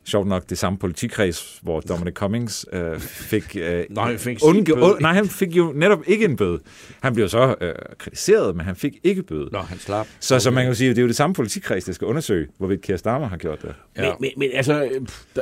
[0.07, 3.57] Sjovt nok det samme politikreds, hvor Dominic Cummings øh, fik...
[3.59, 4.97] Øh, han fik sin undgå- bøde.
[5.01, 6.59] nej, han fik jo netop ikke en bøde.
[7.01, 9.49] Han blev så øh, kritiseret, men han fik ikke bøde.
[9.51, 10.07] Nå, han slap.
[10.19, 10.39] Så, okay.
[10.41, 12.47] så man kan jo sige, at det er jo det samme politikreds, der skal undersøge,
[12.57, 13.73] hvorvidt Keir Starmer har gjort det.
[13.97, 14.89] Men, men, men altså,
[15.35, 15.41] der,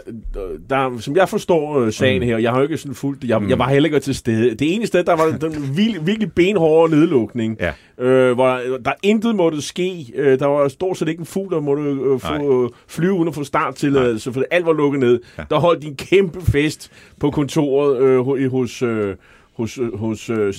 [0.70, 2.28] der, som jeg forstår øh, sagen Mm.
[2.28, 4.56] her, jeg har jo ikke sådan fuldt jeg, jeg var heller ikke til stede.
[4.56, 7.72] Det ene sted, der var den virkelig, virkelig benhårde nedlukning, Ja.
[7.98, 8.48] Øh, hvor
[8.86, 10.12] der intet måtte ske.
[10.16, 13.28] Øh, der var stort set ikke en fugl, der måtte øh, få, øh, flyve uden
[13.28, 15.22] at få starttilladelse, for alt var lukket ned.
[15.38, 15.44] Ja.
[15.50, 18.82] Der holdt en kæmpe fest på kontoret øh, ho- hos...
[18.82, 19.16] Øh,
[19.56, 20.54] hos, øh, hos, øh,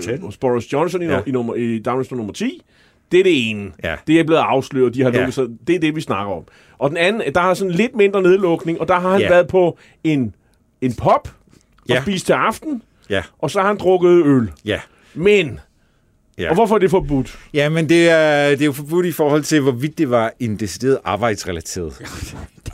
[0.00, 0.10] 10.
[0.22, 1.12] hos Boris Johnson i, Ja.
[1.12, 1.20] ja.
[1.26, 2.62] i, nummer, i Street nummer 10.
[3.12, 3.70] Det er det ene.
[3.84, 3.96] Ja.
[4.06, 5.16] Det er blevet afsløret, de har Ja.
[5.18, 5.46] lukket sig.
[5.66, 6.42] Det er det, vi snakker om.
[6.78, 9.28] Og den anden, der har sådan lidt mindre nedlukning, og der har han Ja.
[9.28, 10.34] været på en,
[10.80, 11.28] en pop
[11.80, 12.02] og Ja.
[12.02, 14.50] spist til aften, Ja, og så har han drukket øl.
[14.64, 14.80] ja.
[15.14, 15.60] Men,
[16.42, 16.48] Ja.
[16.48, 17.38] og hvorfor er det forbudt?
[17.54, 20.56] Ja, men det er, det er jo forbudt i forhold til, hvorvidt det var en
[20.56, 22.00] decideret arbejdsrelateret.
[22.00, 22.06] Ja,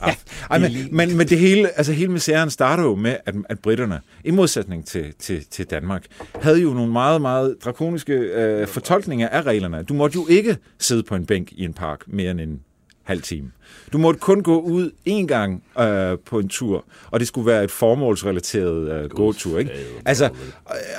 [0.51, 3.99] Ej, men, men, men det hele, altså hele misæren starter jo med, at, at britterne,
[4.23, 6.05] i modsætning til, til, til Danmark,
[6.41, 9.83] havde jo nogle meget, meget drakoniske øh, fortolkninger af reglerne.
[9.83, 12.59] Du måtte jo ikke sidde på en bænk i en park mere end en
[13.03, 13.51] halv time.
[13.93, 17.63] Du måtte kun gå ud én gang øh, på en tur, og det skulle være
[17.63, 19.59] et formålsrelateret øh, gåtur.
[19.59, 19.71] Ikke?
[20.05, 20.29] Altså,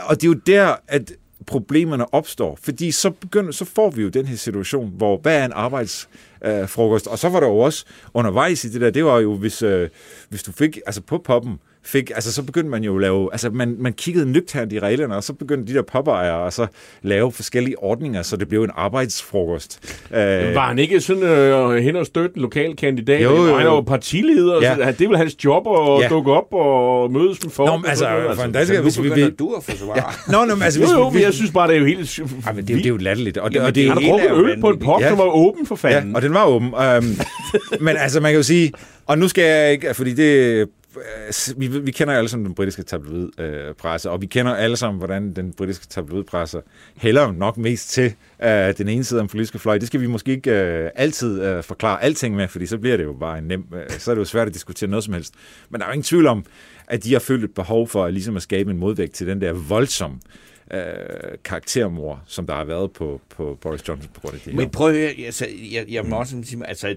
[0.04, 1.12] og det er jo der, at
[1.51, 5.44] problemerne opstår, fordi så, begynder, så får vi jo den her situation, hvor hvad er
[5.44, 6.09] en arbejds
[6.45, 7.07] Øh, frokost?
[7.07, 7.84] og så var der jo også
[8.14, 9.88] undervejs i det der, det var jo, hvis, øh,
[10.28, 13.51] hvis du fik, altså på poppen, fik, altså så begyndte man jo at lave, altså
[13.51, 16.66] man, man kiggede nøgternt i reglerne, og så begyndte de der popejere at så
[17.03, 20.01] lave forskellige ordninger, så det blev en arbejdsfrokost.
[20.14, 23.22] Øh, Var han ikke sådan øh, hen og støtte en lokal kandidat?
[23.22, 23.55] Jo, jo, jo.
[23.57, 24.68] Han jo partileder, Ja.
[24.78, 24.86] ja.
[24.86, 26.09] så det er vel hans job at Ja.
[26.09, 27.70] dukke op og mødes med folk.
[27.70, 29.38] Nå, men altså, sådan noget, for en Så dansker, hvis vi begynder vil...
[29.38, 30.12] du at forsvare.
[30.32, 31.86] Nå, nå, men altså, Jo, hvis, jo, vi, men jeg synes bare, det er jo
[31.86, 32.18] helt...
[32.47, 33.38] Ej, men det, er jo- det er jo latterligt.
[33.38, 35.09] Og det, og det er det jo Han har jo øl på en pop, Ja.
[35.09, 36.11] som var åben for fanden.
[36.11, 36.74] Ja, og den var åben.
[36.74, 37.18] Øhm,
[37.86, 38.72] men altså, man kan jo sige,
[39.06, 40.66] og nu skal jeg ikke, fordi det, øh,
[41.56, 45.52] vi, vi kender alle sammen den britiske tabloidpresse, og vi kender alle sammen, hvordan den
[45.52, 46.60] britiske tabloidpresse
[46.96, 49.78] hælder nok mest til øh, den ene side af den politiske fløj.
[49.78, 53.04] Det skal vi måske ikke øh, altid øh, forklare alting med, fordi så bliver det
[53.04, 55.34] jo bare en nem, øh, så er det jo svært at diskutere noget som helst.
[55.70, 56.44] Men der er jo ingen tvivl om,
[56.86, 59.40] at de har følt et behov for at, ligesom at skabe en modvægt til den
[59.40, 60.49] der voldsomme øh,
[61.44, 64.54] karaktermor, som der har været på, på Boris Johnson på grund af det.
[64.54, 66.96] Men prøv at høre, altså, jeg, jeg må også sige, altså,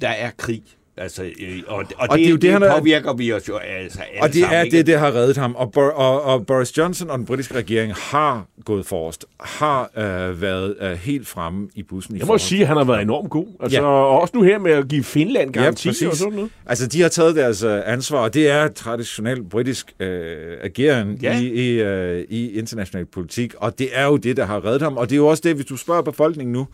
[0.00, 0.62] der er krig.
[0.96, 1.30] Altså, øh,
[1.66, 3.48] og, og, og det, det er jo det, det, han det er- påvirker vi os
[3.48, 4.76] jo altså, alle Og det sammen, er ikke?
[4.76, 5.54] det, der har reddet ham.
[5.54, 10.40] Og, Bor- og, og Boris Johnson og den britiske regering har gået forrest, har øh,
[10.42, 12.14] været øh, helt fremme i bussen.
[12.14, 13.46] I Jeg må forhold- sige, at han har været enormt god.
[13.60, 13.86] Altså, Ja.
[13.86, 16.08] og også nu her med at give Finland garanti præcis.
[16.08, 16.50] og sådan noget.
[16.66, 21.40] Altså, de har taget deres øh, ansvar, og det er traditionel britisk øh, ageren Ja.
[21.40, 24.96] i, i, øh, i international politik, og det er jo det, der har reddet ham.
[24.96, 26.66] Og det er jo også det, hvis du spørger befolkningen nu,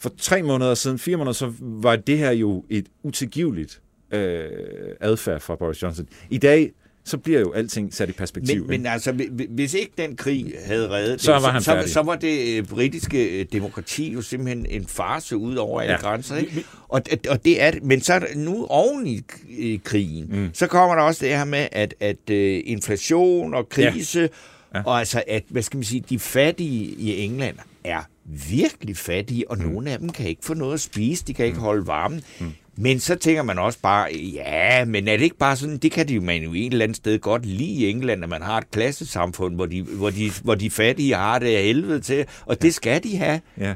[0.00, 3.80] for tre måneder siden, fire måneder, så var det her jo et utilgiveligt
[4.12, 4.42] øh,
[5.00, 6.08] adfærd fra Boris Johnson.
[6.30, 6.72] I dag,
[7.04, 8.60] så bliver jo alting sat i perspektiv.
[8.60, 11.62] Men, men altså, hvi- hvi- hvis ikke den krig havde reddet det, Så var han
[11.62, 11.90] så, færdig.
[11.90, 15.98] så var det øh, britiske øh, demokrati jo simpelthen en farse ud over alle Ja.
[16.00, 16.36] grænser.
[16.36, 16.64] Ikke?
[16.88, 17.82] Og, det- og det er det.
[17.82, 20.48] Men så nu oven i i krigen, mm.
[20.52, 24.26] så kommer der også det her med, at, at øh, inflation og krise, ja.
[24.74, 24.82] Ja.
[24.84, 29.58] og altså, at, hvad skal man sige, de fattige i England er virkelig fattige, og
[29.58, 29.64] mm.
[29.64, 32.22] nogle af dem kan ikke få noget at spise, de kan ikke holde varmen.
[32.40, 32.52] Mm.
[32.76, 36.08] Men så tænker man også bare, ja, men er det ikke bare sådan, det kan
[36.08, 38.58] de jo man jo et eller andet sted godt lide i England, at man har
[38.58, 42.62] et klassesamfund, hvor de, hvor de, hvor de fattige har det af helvede til, og
[42.62, 43.40] det skal de have.
[43.58, 43.74] ja.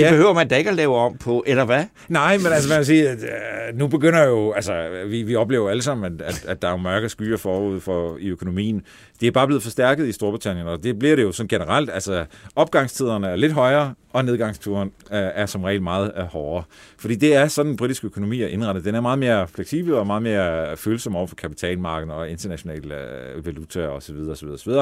[0.00, 1.84] Det behøver man da ikke at lave om på, eller hvad?
[2.08, 5.70] Nej, men altså, man kan sige, at øh, nu begynder jo, altså, vi, vi oplever
[5.70, 8.82] alle sammen, at, at, at der er jo mørke skyer forud for i økonomien.
[9.20, 11.90] Det er bare blevet forstærket i Storbritannien, og det bliver det jo sådan generelt.
[11.90, 12.24] Altså,
[12.56, 16.64] opgangstiderne er lidt højere, og nedgangsturen øh, er som regel meget øh, hårdere.
[16.98, 18.84] Fordi det er sådan, den britiske økonomi er indrettet.
[18.84, 23.46] Den er meget mere fleksibel og meget mere følsom over for kapitalmarkedet og internationale øh,
[23.46, 24.16] valutaer osv.
[24.30, 24.72] osv., osv.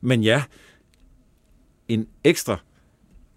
[0.00, 0.42] Men ja,
[1.88, 2.56] en ekstra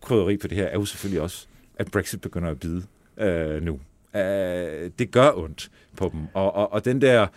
[0.06, 1.48] krydderi på det her er jo selvfølgelig også,
[1.78, 2.84] at Brexit begynder at bide
[3.20, 3.80] øh, nu.
[4.16, 6.22] øh, det gør ondt på dem.
[6.34, 7.28] Og, og, og den der...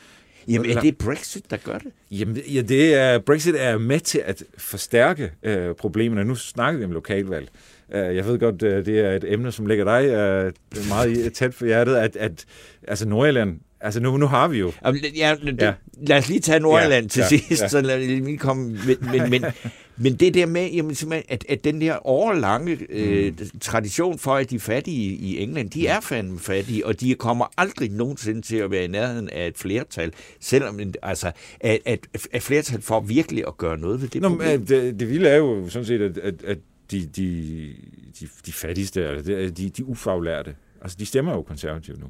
[0.48, 1.92] Jamen, er det Brexit, der gør det?
[2.10, 6.24] Jamen, ja, det er, Brexit er med til at forstærke øh, problemerne.
[6.24, 7.48] Nu snakker vi om lokalvalg.
[7.92, 10.52] Øh, jeg ved godt, øh, det er et emne, som ligger dig øh,
[10.88, 12.44] meget tæt for hjertet, at, at
[12.88, 14.72] altså Nordjylland Altså nu, nu har vi jo...
[14.85, 14.93] Ja,
[15.35, 15.74] det, ja.
[16.07, 17.68] Lad os lige tage Nordjylland ja, til ja, sidst, ja.
[17.68, 18.79] så lad lige komme...
[18.87, 19.45] Men, men, men,
[19.97, 20.97] men det der med, jamen,
[21.29, 23.61] at, at den der årlange øh, mm.
[23.61, 27.91] tradition for, at de fattige i England, de er fandme fattige, og de kommer aldrig
[27.91, 32.83] nogensinde til at være i nærheden af et flertal, selvom altså, at, at, at flertal
[32.83, 34.66] for virkelig at gøre noget ved det Nå, problem.
[34.66, 36.59] Det, det vilde er jo sådan set, at, at, at
[36.91, 37.66] de, de,
[38.20, 42.07] de, de fattigste, eller de, de ufaglærte, altså de stemmer jo konservativt nu.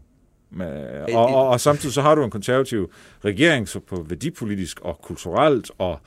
[1.13, 2.93] Og, og, og samtidig så har du en konservativ
[3.25, 6.01] regering, så på værdipolitisk og kulturelt og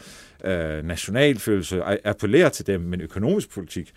[0.44, 3.94] øh, nationalfølelse appellerer til dem, men økonomisk politik,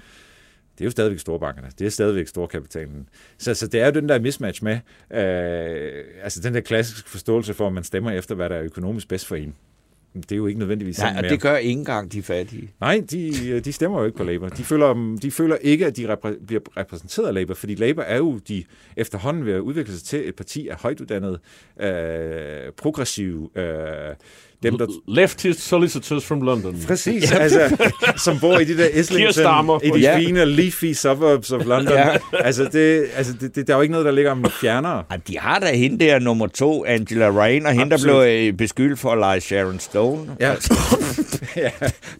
[0.78, 1.70] det er jo stadigvæk storbankerne.
[1.78, 3.09] Det er stadigvæk storkapitalen.
[3.38, 4.78] Så, så det er jo den der mismatch med,
[5.11, 9.09] øh, altså den der klassiske forståelse for, at man stemmer efter, hvad der er økonomisk
[9.09, 9.55] bedst for en
[10.15, 12.71] det er jo ikke nødvendigvis Nej, og det gør ikke engang de fattige.
[12.81, 14.49] Nej, de, de stemmer jo ikke på Labour.
[14.49, 18.17] De føler, de føler ikke, at de repræ- bliver repræsenteret af Labour, fordi Labour er
[18.17, 18.65] jo de
[18.97, 21.39] efterhånden ved at udvikle sig til et parti af højtuddannede,
[21.81, 24.15] øh, progressive, øh,
[24.65, 24.87] dem, der...
[25.09, 26.85] Leftist solicitors from London.
[26.87, 27.77] Præcis, altså,
[28.25, 30.19] som bor i de der Islington, i de ja.
[30.19, 31.95] fine leafy suburbs of London.
[31.95, 32.17] ja.
[32.33, 35.05] altså, det, altså det, det, der er jo ikke noget, der ligger om fjernere.
[35.11, 38.53] Ja, de har da hende der nummer to, Angela Rain, og hende, der blev øh,
[38.53, 40.37] beskyldt for at lege Sharon Stone.
[40.41, 40.51] Ja.
[41.57, 41.71] ja,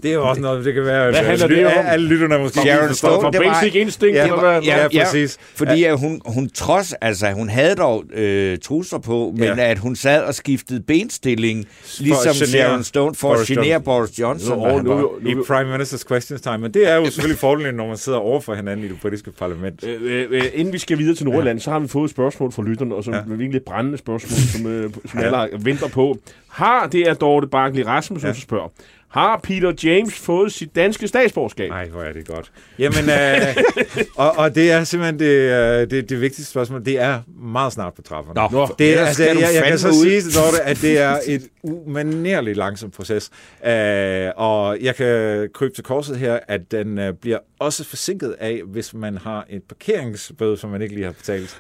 [0.03, 1.11] det er jo også noget, det kan være...
[1.11, 1.73] Hvad handler det om?
[1.87, 4.15] Alle lytterne måske Sharon Stone, for Basic Instinct.
[4.17, 5.39] Ja, ja, ja, ja, præcis.
[5.55, 5.95] Fordi ja.
[5.95, 9.71] hun, hun trods, altså hun havde dog øh, trusser på, men ja.
[9.71, 11.67] at hun sad og skiftede benstilling,
[11.99, 14.59] ligesom som Sharon Stone for at genere Boris Johnson.
[14.59, 16.59] Nu, nu, nu, nu, I Prime Minister's Questions Time.
[16.59, 19.31] Men det er jo selvfølgelig fordelen, når man sidder over for hinanden i det britiske
[19.33, 19.85] parlament.
[19.85, 21.63] Øh, øh, øh, inden vi skal videre til Nordjylland, ja.
[21.63, 23.21] så har vi fået et spørgsmål fra lytterne, og som ja.
[23.21, 25.43] er virkelig et brændende spørgsmål, som, øh, som ja.
[25.43, 26.19] alle venter på.
[26.49, 28.35] Har, det er Dorte Barkley Rasmussen, ja.
[28.35, 28.69] spørger,
[29.15, 31.71] har Peter James fået sit danske statsborgerskab?
[31.71, 32.53] Nej, hvor er det godt.
[32.79, 33.57] Jamen, øh,
[34.17, 36.85] og, og det er simpelthen det, øh, det, det vigtigste spørgsmål.
[36.85, 38.59] Det er meget snart på trapperne.
[38.59, 39.93] Nå, det er, altså, jeg, jeg, jeg kan så ud.
[39.93, 43.31] sige til Dorte, at det er et umanerligt langsomt proces.
[43.61, 43.69] Uh,
[44.37, 48.95] og jeg kan krybe til korset her, at den uh, bliver også forsinket af, hvis
[48.95, 51.59] man har et parkeringsbøde, som man ikke lige har betalt.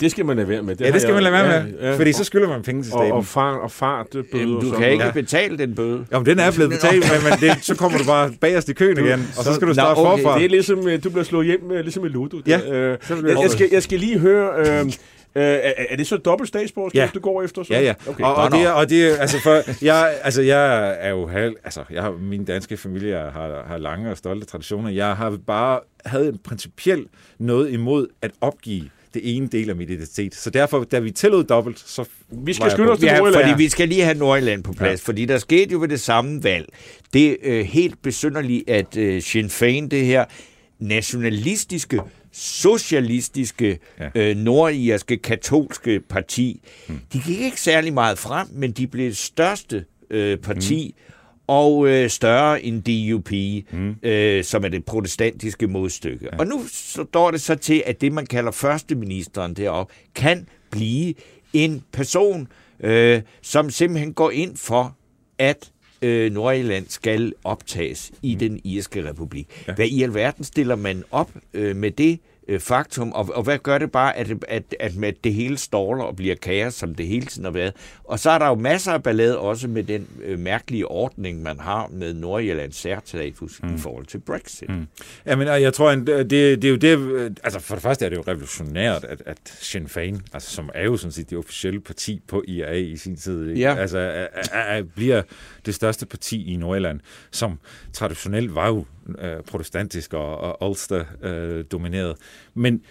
[0.00, 0.76] det skal man lade være med.
[0.76, 1.98] Det ja, det skal jeg, man lade være med, ja, ja.
[1.98, 3.12] fordi så skylder man penge til staten.
[3.12, 4.26] Og, og, far, og fart bøde.
[4.34, 5.10] Jamen, du kan ikke ja.
[5.10, 6.06] betale den bøde.
[6.12, 8.98] Jamen, den er blevet betalt, men, men det, så kommer du bare bagerst i køen
[8.98, 10.22] igen, og så skal du starte okay.
[10.22, 10.38] forfra.
[10.38, 12.40] Det er ligesom, øh, du bliver slået hjem, øh, ligesom i Ludo.
[12.46, 12.60] Ja.
[12.70, 14.50] Øh, jeg, jeg, skal, jeg skal lige høre...
[14.56, 14.92] Øh,
[15.36, 17.08] Øh, er, er det så dobbelt statsborgerskab, ja.
[17.14, 17.62] du går efter?
[17.62, 17.72] Så?
[17.72, 17.94] Ja, ja.
[18.08, 18.24] Okay.
[18.24, 22.02] Og, og, det og det altså, for, jeg, altså, jeg er jo halv, altså, jeg
[22.02, 24.90] har, min danske familie har, har lange og stolte traditioner.
[24.90, 27.06] Jeg har bare havde en principiel
[27.38, 30.34] noget imod at opgive det ene del af min identitet.
[30.34, 33.68] Så derfor, da vi tillod dobbelt, så Vi skal skynde os til ja, fordi vi
[33.68, 35.10] skal lige have Nordjylland på plads, ja.
[35.10, 36.68] fordi der skete jo ved det samme valg.
[37.12, 40.24] Det er øh, helt besynderligt, at øh, Sinn Féin, det her
[40.78, 42.00] nationalistiske,
[42.32, 44.08] socialistiske, ja.
[44.14, 46.98] øh, nordirske, katolske parti, hmm.
[47.12, 51.13] de gik ikke særlig meget frem, men de blev det største øh, parti, hmm
[51.46, 53.30] og øh, større end DUP,
[53.72, 53.94] mm.
[54.02, 56.28] øh, som er det protestantiske modstykke.
[56.32, 56.38] Ja.
[56.38, 56.62] Og nu
[57.02, 61.14] står det så til, at det, man kalder førsteministeren deroppe, kan blive
[61.52, 62.48] en person,
[62.80, 64.96] øh, som simpelthen går ind for,
[65.38, 65.70] at
[66.02, 68.38] øh, Nordjylland skal optages i mm.
[68.38, 69.64] den irske republik.
[69.68, 69.74] Ja.
[69.74, 73.78] Hvad i alverden stiller man op øh, med det øh, faktum, og, og hvad gør
[73.78, 77.26] det bare, at, at, at med det hele ståler og bliver kaos, som det hele
[77.26, 77.72] tiden har været.
[78.04, 81.60] Og så er der jo masser af ballade også med den øh, mærkelige ordning, man
[81.60, 83.74] har med Nordjyllands særstatus mm.
[83.74, 84.68] i forhold til Brexit.
[84.68, 84.86] Mm.
[85.26, 88.24] Jamen, jeg tror, det, det er jo det, altså for det første er det jo
[88.28, 92.44] revolutionært, at, at Sinn Féin, altså, som er jo sådan set det officielle parti på
[92.48, 93.74] IRA i sin tid, ja.
[93.74, 95.22] altså, er, er, er, bliver
[95.66, 97.00] det største parti i Nordjylland,
[97.30, 97.58] som
[97.92, 98.84] traditionelt var jo
[99.18, 102.10] øh, protestantisk og, og Ulster-domineret.
[102.10, 102.16] Øh,
[102.54, 102.82] Men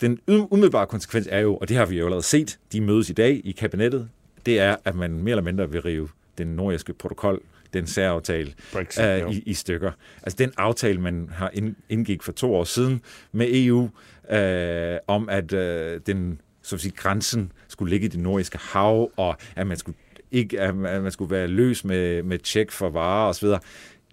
[0.00, 3.12] den umiddelbare konsekvens er jo, og det har vi jo allerede set, de mødes i
[3.12, 4.08] dag i kabinettet,
[4.46, 6.08] det er, at man mere eller mindre vil rive
[6.38, 7.40] den nordiske protokol,
[7.72, 9.90] den særaftale, Brexit, øh, i, i stykker.
[10.22, 11.52] Altså den aftale, man har
[11.88, 13.00] indgik for to år siden
[13.32, 13.90] med EU,
[14.30, 19.10] øh, om at øh, den så at sige, grænsen skulle ligge i det nordiske hav,
[19.16, 19.98] og at man skulle
[20.34, 23.48] ikke, at man skulle være løs med, med tjek for varer osv.,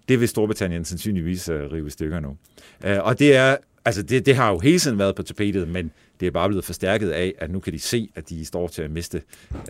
[0.08, 2.36] det vil Storbritannien sandsynligvis øh, rive i stykker nu.
[2.84, 5.90] Øh, og det er, altså det, det har jo hele tiden været på tapetet, men
[6.20, 8.82] det er bare blevet forstærket af, at nu kan de se, at de står til
[8.82, 9.22] at miste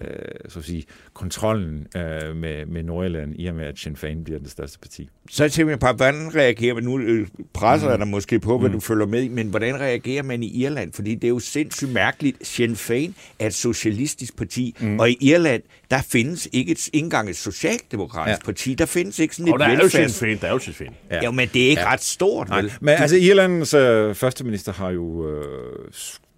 [0.03, 0.09] øh,
[0.49, 0.85] så at sige,
[1.15, 5.09] kontrollen øh, med, med Nordjylland, i og med, at Sinn Féin bliver det største parti.
[5.31, 6.83] Så tænker jeg bare, hvordan reagerer man?
[6.85, 8.75] Nu presser jeg dig måske på, hvad mm.
[8.75, 10.93] du følger med men hvordan reagerer man i Irland?
[10.93, 12.47] Fordi det er jo sindssygt mærkeligt.
[12.47, 14.99] Sinn Féin er et socialistisk parti, mm.
[14.99, 18.45] og i Irland, der findes ikke et, ikke engang et socialdemokratisk ja.
[18.45, 18.75] parti.
[18.75, 20.13] Der findes ikke sådan et Og der er jo velfærds...
[20.15, 20.93] Sinn Féin, der er jo Sinn Féin.
[21.11, 21.25] Ja.
[21.25, 21.87] Jo, men det er ikke Ja.
[21.89, 21.93] ja.
[21.93, 22.73] ret stort, Nej, vel?
[22.81, 25.75] men altså Irlands øh, første minister har jo øh,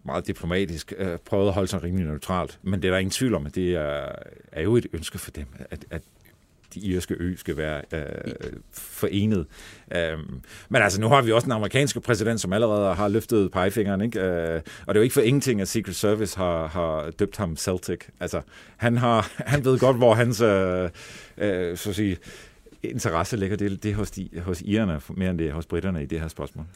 [0.05, 3.35] meget diplomatisk øh, prøvet at holde sig rimelig neutralt, men det er der ingen tvivl
[3.35, 4.13] om, at det er,
[4.53, 6.03] er jo et ønske for dem, at, at
[6.75, 9.47] de irske ø skal være øh, forenet.
[9.95, 14.01] Øhm, men altså, nu har vi også den amerikanske præsident, som allerede har løftet pegefingeren,
[14.01, 14.21] ikke?
[14.21, 17.57] Øh, og det er jo ikke for ingenting, at Secret Service har, har døbt ham
[17.57, 18.01] Celtic.
[18.21, 18.41] Altså,
[18.77, 20.91] han, har, han ved godt, hvor hans øh,
[21.39, 22.17] øh, så at sige,
[22.83, 23.57] interesse ligger.
[23.57, 26.21] Det, det er hos, de, hos irerne, mere end det er hos britterne i det
[26.21, 26.67] her spørgsmål.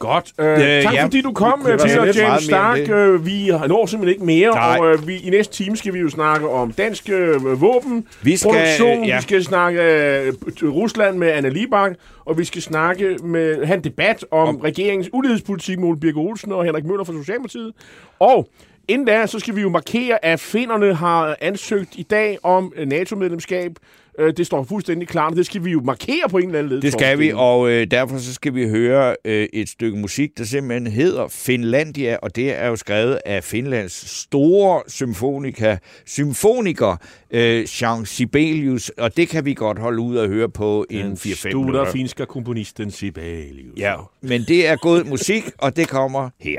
[0.00, 0.32] Godt.
[0.38, 2.78] Øh, Øh, tak ja, fordi du kom, Peter James Stark.
[2.90, 4.78] Øh, vi når simpelthen ikke mere, Nej.
[4.80, 8.36] og øh, vi, i næste time skal vi jo snakke om dansk øh, våben, Vi
[8.36, 9.16] skal- produktion, ja.
[9.16, 10.32] vi skal snakke øh,
[10.62, 11.92] Rusland med Anna Libak,
[12.24, 14.56] og vi skal snakke med, have en debat om, om.
[14.56, 17.72] regeringens ulighedspolitik med Ole Birke Olsen og Henrik Møller fra Socialdemokratiet.
[18.18, 18.48] Og
[18.88, 22.86] inden da, så skal vi jo markere, at finderne har ansøgt i dag om øh,
[22.88, 23.72] NATO-medlemskab.
[24.20, 26.72] Øh, det står fuldstændig klart, og det skal vi jo markere på en eller anden
[26.72, 26.80] led.
[26.82, 30.44] Det skal vi, og øh, derfor så skal vi høre øh, et stykke musik, der
[30.44, 36.96] simpelthen hedder Finlandia, og det er jo skrevet af Finlands store symfonika, symfoniker,
[37.30, 41.12] øh, Jean Sibelius, og det kan vi godt holde ud og høre på en Den
[41.12, 41.92] 4-5 store minutter.
[41.92, 43.78] finska komponisten Sibelius.
[43.78, 46.58] Ja, men det er god musik, og det kommer her.